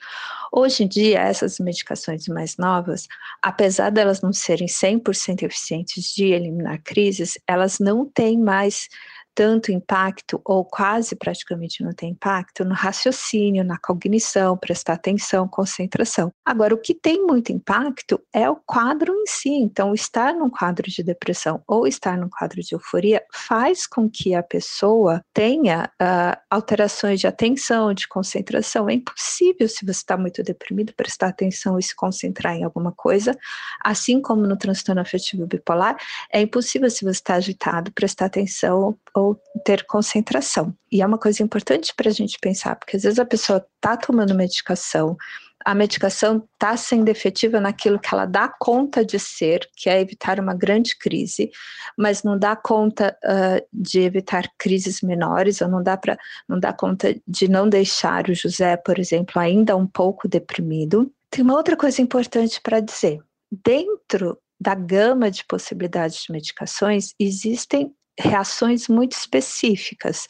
Hoje 0.55 0.85
em 0.85 0.88
dia, 0.88 1.21
essas 1.21 1.59
medicações 1.59 2.29
mais 2.29 2.59
novas, 2.59 3.09
apesar 3.41 3.88
delas 3.88 4.21
não 4.21 4.35
serem 4.35 4.67
100% 4.69 5.45
eficientes 5.45 6.12
de 6.15 6.27
eliminar 6.27 6.79
crises, 6.83 7.38
elas 7.49 7.79
não 7.79 8.05
têm 8.05 8.38
mais 8.38 8.87
tanto 9.35 9.73
impacto, 9.73 10.40
ou 10.45 10.64
quase 10.64 11.16
praticamente 11.16 11.83
não 11.83 11.92
tem 11.92 12.11
impacto, 12.11 12.64
no 12.64 12.75
raciocínio, 12.75 13.64
na 13.64 13.79
cognição, 13.79 14.57
prestar 14.57 14.95
atenção, 14.95 15.49
concentração. 15.49 16.33
Agora, 16.45 16.75
o 16.75 16.79
que 16.79 16.95
tem 16.95 17.25
muito 17.25 17.53
impacto 17.53 18.21
é 18.33 18.49
o 18.49 18.57
quadro 18.57 19.14
em 19.14 19.27
si. 19.27 19.51
Então, 19.51 19.95
estar 19.95 20.35
num 20.35 20.51
quadro 20.51 20.90
de 20.90 21.03
depressão 21.03 21.62
ou 21.66 21.87
estar 21.87 22.16
num 22.18 22.29
quadro 22.29 22.61
de 22.61 22.75
euforia 22.75 23.23
faz 23.33 23.87
com 23.87 24.09
que 24.09 24.35
a 24.35 24.42
pessoa 24.42 25.23
tenha 25.33 25.90
uh, 26.01 26.40
alterações 26.51 27.21
de 27.21 27.27
atenção, 27.27 27.95
de 27.95 28.07
concentração. 28.09 28.88
É 28.88 28.95
impossível, 28.95 29.68
se 29.68 29.85
você 29.85 29.90
está 29.90 30.16
muito 30.16 30.42
deprimido, 30.42 30.92
prestar 30.95 31.29
atenção 31.29 31.79
e 31.79 31.83
se 31.83 31.95
concentrar 31.95 32.55
em 32.55 32.64
alguma 32.64 32.92
coisa. 32.92 33.37
Assim 33.83 34.21
como 34.21 34.47
no 34.47 34.57
transtorno 34.57 35.01
afetivo 35.01 35.47
bipolar, 35.47 35.97
é 36.31 36.40
impossível, 36.40 36.90
se 36.90 37.05
você 37.05 37.11
está 37.11 37.35
agitado, 37.35 37.92
prestar 37.92 38.27
atenção 38.27 38.97
ou 39.14 39.22
ter 39.65 39.85
concentração. 39.85 40.75
E 40.91 41.03
é 41.03 41.07
uma 41.07 41.19
coisa 41.19 41.43
importante 41.43 41.93
para 41.97 42.11
a 42.11 42.13
gente 42.13 42.39
pensar, 42.41 42.77
porque 42.77 42.97
às 42.97 43.03
vezes 43.03 43.19
a 43.19 43.25
pessoa 43.25 43.65
está 43.79 43.97
tomando 43.97 44.35
medicação, 44.35 45.17
a 45.65 45.75
medicação 45.75 46.43
está 46.55 46.77
sendo 46.77 47.09
efetiva 47.09 47.61
naquilo 47.61 47.99
que 47.99 48.13
ela 48.13 48.27
dá 48.27 48.49
conta 48.49 49.05
de 49.05 49.19
ser, 49.19 49.69
que 49.77 49.89
é 49.89 50.01
evitar 50.01 50.41
uma 50.41 50.55
grande 50.55 50.97
crise, 50.97 51.51
mas 51.97 52.23
não 52.23 52.39
dá 52.39 52.57
conta 52.57 53.17
uh, 53.25 53.67
de 53.73 54.01
evitar 54.01 54.45
crises 54.59 55.01
menores, 55.03 55.61
ou 55.61 55.69
não 55.69 55.83
dá 55.83 55.97
para 55.97 56.19
não 56.49 56.59
dá 56.59 56.73
conta 56.73 57.15
de 57.27 57.49
não 57.49 57.69
deixar 57.69 58.29
o 58.29 58.35
José, 58.35 58.77
por 58.77 58.99
exemplo, 58.99 59.41
ainda 59.41 59.77
um 59.77 59.87
pouco 59.87 60.29
deprimido. 60.29 61.13
Tem 61.31 61.45
uma 61.45 61.57
outra 61.57 61.77
coisa 61.77 62.03
importante 62.03 62.61
para 62.61 62.81
dizer. 62.81 63.21
Dentro 63.65 64.39
da 64.61 64.75
gama 64.75 65.31
de 65.31 65.45
possibilidades 65.45 66.23
de 66.25 66.33
medicações, 66.33 67.15
existem 67.19 67.93
reações 68.18 68.88
muito 68.88 69.12
específicas. 69.12 70.27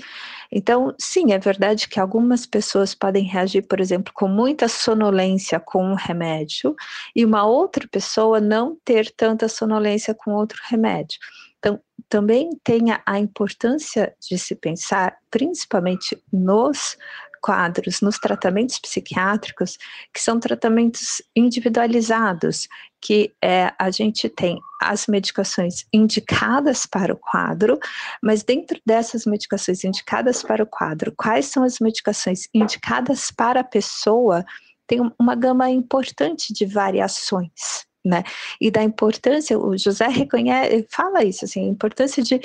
Então, 0.50 0.94
sim, 0.98 1.32
é 1.32 1.38
verdade 1.38 1.88
que 1.88 1.98
algumas 1.98 2.46
pessoas 2.46 2.94
podem 2.94 3.24
reagir, 3.24 3.62
por 3.62 3.80
exemplo, 3.80 4.12
com 4.14 4.28
muita 4.28 4.68
sonolência 4.68 5.58
com 5.58 5.84
um 5.84 5.94
remédio 5.94 6.74
e 7.14 7.24
uma 7.24 7.44
outra 7.44 7.86
pessoa 7.88 8.40
não 8.40 8.76
ter 8.84 9.10
tanta 9.16 9.48
sonolência 9.48 10.14
com 10.14 10.32
outro 10.32 10.60
remédio. 10.68 11.18
Então, 11.58 11.80
também 12.08 12.50
tem 12.62 12.86
a 13.06 13.18
importância 13.18 14.14
de 14.20 14.38
se 14.38 14.54
pensar, 14.54 15.16
principalmente 15.30 16.20
nos 16.32 16.96
quadros 17.42 18.00
nos 18.00 18.18
tratamentos 18.18 18.78
psiquiátricos, 18.78 19.76
que 20.14 20.20
são 20.20 20.38
tratamentos 20.38 21.20
individualizados, 21.34 22.68
que 23.00 23.34
é, 23.42 23.72
a 23.76 23.90
gente 23.90 24.28
tem 24.28 24.60
as 24.80 25.08
medicações 25.08 25.84
indicadas 25.92 26.86
para 26.86 27.12
o 27.12 27.16
quadro, 27.16 27.78
mas 28.22 28.44
dentro 28.44 28.80
dessas 28.86 29.26
medicações 29.26 29.82
indicadas 29.82 30.42
para 30.42 30.62
o 30.62 30.66
quadro, 30.66 31.12
quais 31.16 31.46
são 31.46 31.64
as 31.64 31.80
medicações 31.80 32.48
indicadas 32.54 33.32
para 33.32 33.60
a 33.60 33.64
pessoa? 33.64 34.44
Tem 34.86 35.00
uma 35.18 35.34
gama 35.34 35.68
importante 35.68 36.52
de 36.52 36.64
variações. 36.64 37.84
Né? 38.04 38.24
E 38.60 38.68
da 38.68 38.82
importância, 38.82 39.56
o 39.56 39.76
José 39.78 40.08
reconhece, 40.08 40.86
fala 40.90 41.24
isso, 41.24 41.44
assim, 41.44 41.64
a 41.64 41.68
importância 41.68 42.20
de 42.20 42.40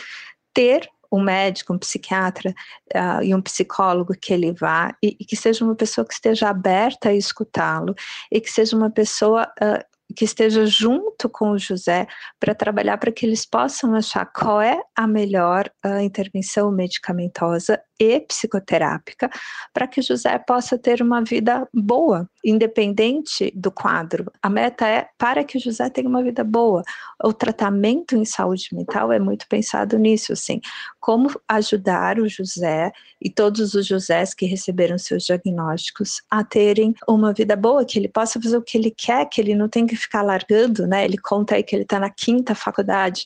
ter 0.54 0.88
um 1.12 1.22
médico, 1.22 1.74
um 1.74 1.78
psiquiatra 1.78 2.54
uh, 2.96 3.24
e 3.24 3.34
um 3.34 3.42
psicólogo 3.42 4.14
que 4.14 4.34
ele 4.34 4.52
vá 4.52 4.96
e, 5.02 5.16
e, 5.20 5.26
que 5.26 5.36
seja 5.36 5.64
uma 5.64 5.76
pessoa 5.76 6.06
que 6.06 6.14
esteja 6.14 6.50
aberta 6.50 7.10
a 7.10 7.14
escutá-lo 7.14 7.96
e 8.32 8.42
que 8.42 8.52
seja 8.52 8.76
uma 8.76 8.90
pessoa 8.90 9.48
uh, 9.62 9.97
que 10.16 10.26
esteja 10.26 10.66
junto 10.66 11.30
com 11.30 11.52
o 11.52 11.60
José 11.60 12.08
para 12.40 12.56
trabalhar 12.56 12.98
para 12.98 13.12
que 13.12 13.26
eles 13.26 13.46
possam 13.46 13.94
achar 13.94 14.26
qual 14.26 14.62
é 14.62 14.82
a 14.96 15.06
melhor 15.08 15.70
uh, 15.86 16.00
intervenção 16.00 16.72
medicamentosa 16.72 17.82
e 18.00 18.20
psicoterápica 18.20 19.30
para 19.74 19.88
que 19.88 20.02
José 20.02 20.38
possa 20.38 20.78
ter 20.78 21.02
uma 21.02 21.24
vida 21.24 21.68
boa, 21.74 22.30
independente 22.46 23.52
do 23.56 23.72
quadro. 23.72 24.32
A 24.42 24.50
meta 24.50 24.88
é 24.88 25.08
para 25.18 25.44
que 25.44 25.60
José 25.60 25.90
tenha 25.90 26.08
uma 26.08 26.24
vida 26.24 26.44
boa. 26.44 26.84
O 27.24 27.34
tratamento 27.34 28.16
em 28.16 28.24
saúde 28.24 28.70
mental 28.72 29.12
é 29.12 29.20
muito 29.20 29.48
pensado 29.48 29.98
nisso, 29.98 30.34
assim, 30.34 30.62
como 31.00 31.30
ajudar 31.48 32.20
o 32.20 32.28
José 32.28 32.92
e 33.20 33.30
todos 33.30 33.74
os 33.74 33.86
Josés 33.86 34.34
que 34.34 34.46
receberam 34.46 34.98
seus 34.98 35.24
diagnósticos 35.24 36.22
a 36.30 36.44
terem 36.44 36.94
uma 37.08 37.34
vida 37.34 37.56
boa, 37.56 37.86
que 37.86 37.98
ele 37.98 38.08
possa 38.08 38.40
fazer 38.40 38.58
o 38.58 38.62
que 38.62 38.78
ele 38.78 38.92
quer, 38.92 39.26
que 39.26 39.42
ele 39.42 39.56
não 39.56 39.68
tem 39.68 39.88
que 39.88 39.96
ficar 40.08 40.22
largando, 40.22 40.88
né? 40.88 41.06
Ele 41.06 41.18
conta 41.18 41.56
aí 41.56 41.64
que 41.64 41.76
ele 41.76 41.84
está 41.84 42.00
na 42.00 42.10
quinta 42.10 42.56
faculdade 42.56 43.26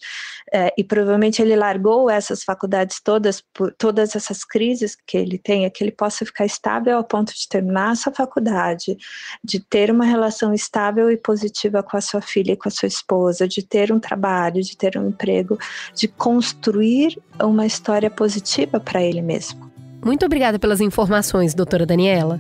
é, 0.52 0.74
e 0.78 0.84
provavelmente 0.84 1.42
ele 1.42 1.56
largou 1.56 2.10
essas 2.10 2.44
faculdades 2.44 3.00
todas 3.02 3.42
por 3.54 3.74
todas 3.78 4.16
essas 4.16 4.44
crises 4.44 4.98
que 5.08 5.18
ele 5.18 5.38
tenha, 5.38 5.70
que 5.70 5.84
ele 5.84 5.92
possa 5.92 6.26
ficar 6.26 6.46
estável 6.46 6.98
ao 6.98 7.04
ponto 7.04 7.34
de 7.34 7.48
terminar 7.48 7.92
a 7.92 7.96
sua 7.96 8.12
faculdade, 8.12 8.98
de 9.44 9.60
ter 9.60 9.92
uma 9.92 10.06
relação 10.06 10.54
estável 10.54 11.10
e 11.10 11.18
positiva 11.18 11.82
com 11.84 11.96
a 11.96 12.02
sua 12.02 12.22
filha 12.22 12.54
e 12.54 12.58
com 12.58 12.68
a 12.68 12.72
sua 12.72 12.88
esposa, 12.88 13.48
de 13.48 13.64
ter 13.64 13.92
um 13.92 14.00
trabalho, 14.00 14.62
de 14.62 14.76
ter 14.76 14.98
um 14.98 15.08
emprego, 15.08 15.58
de 15.96 16.08
construir 16.08 17.22
uma 17.42 17.66
história 17.66 18.10
positiva 18.10 18.80
para 18.80 19.02
ele 19.02 19.22
mesmo. 19.22 19.72
Muito 20.04 20.26
obrigada 20.26 20.58
pelas 20.58 20.82
informações, 20.82 21.54
doutora 21.54 21.86
Daniela. 21.86 22.40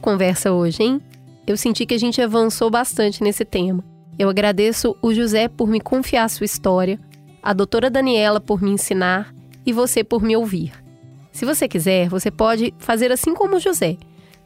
Conversa 0.00 0.52
hoje, 0.52 0.82
hein? 0.82 1.00
Eu 1.46 1.56
senti 1.56 1.86
que 1.86 1.94
a 1.94 1.98
gente 1.98 2.20
avançou 2.20 2.70
bastante 2.70 3.22
nesse 3.22 3.44
tema. 3.44 3.84
Eu 4.18 4.28
agradeço 4.28 4.96
o 5.00 5.14
José 5.14 5.48
por 5.48 5.68
me 5.68 5.80
confiar 5.80 6.28
sua 6.28 6.44
história, 6.44 6.98
a 7.42 7.52
doutora 7.52 7.88
Daniela 7.88 8.40
por 8.40 8.60
me 8.62 8.70
ensinar 8.70 9.34
e 9.64 9.72
você 9.72 10.04
por 10.04 10.22
me 10.22 10.36
ouvir. 10.36 10.72
Se 11.32 11.44
você 11.44 11.68
quiser, 11.68 12.08
você 12.08 12.30
pode 12.30 12.74
fazer 12.78 13.12
assim 13.12 13.34
como 13.34 13.56
o 13.56 13.60
José, 13.60 13.96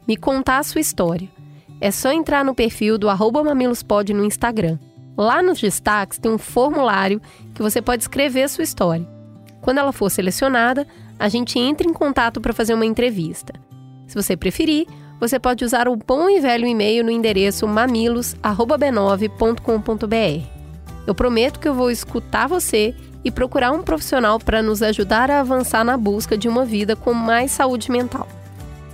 me 0.07 0.15
contar 0.15 0.59
a 0.59 0.63
sua 0.63 0.81
história. 0.81 1.29
É 1.81 1.91
só 1.91 2.11
entrar 2.11 2.45
no 2.45 2.55
perfil 2.55 2.97
do 2.97 3.09
arroba 3.09 3.43
mamilospod 3.43 4.13
no 4.13 4.23
Instagram. 4.23 4.79
Lá 5.17 5.41
nos 5.41 5.59
destaques 5.59 6.19
tem 6.19 6.31
um 6.31 6.37
formulário 6.37 7.21
que 7.53 7.61
você 7.61 7.81
pode 7.81 8.03
escrever 8.03 8.43
a 8.43 8.47
sua 8.47 8.63
história. 8.63 9.07
Quando 9.61 9.79
ela 9.79 9.91
for 9.91 10.09
selecionada, 10.09 10.87
a 11.17 11.27
gente 11.27 11.57
entra 11.57 11.87
em 11.87 11.93
contato 11.93 12.39
para 12.39 12.53
fazer 12.53 12.73
uma 12.73 12.85
entrevista. 12.85 13.53
Se 14.07 14.15
você 14.15 14.37
preferir, 14.37 14.87
você 15.19 15.39
pode 15.39 15.63
usar 15.63 15.87
o 15.87 15.95
bom 15.95 16.27
e 16.29 16.39
velho 16.39 16.67
e-mail 16.67 17.03
no 17.03 17.11
endereço 17.11 17.67
mamilos@b9.com.br. 17.67 20.47
Eu 21.07 21.15
prometo 21.15 21.59
que 21.59 21.67
eu 21.67 21.73
vou 21.73 21.91
escutar 21.91 22.47
você 22.47 22.95
e 23.23 23.31
procurar 23.31 23.71
um 23.71 23.81
profissional 23.81 24.39
para 24.39 24.61
nos 24.61 24.83
ajudar 24.83 25.31
a 25.31 25.39
avançar 25.39 25.83
na 25.83 25.97
busca 25.97 26.37
de 26.37 26.47
uma 26.47 26.65
vida 26.65 26.95
com 26.95 27.13
mais 27.13 27.51
saúde 27.51 27.91
mental. 27.91 28.27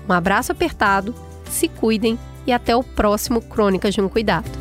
Um 0.08 0.14
abraço 0.14 0.52
apertado, 0.52 1.14
se 1.50 1.68
cuidem 1.68 2.18
e 2.46 2.52
até 2.52 2.76
o 2.76 2.84
próximo 2.84 3.42
Crônicas 3.42 3.94
de 3.94 4.02
um 4.02 4.10
Cuidado. 4.10 4.61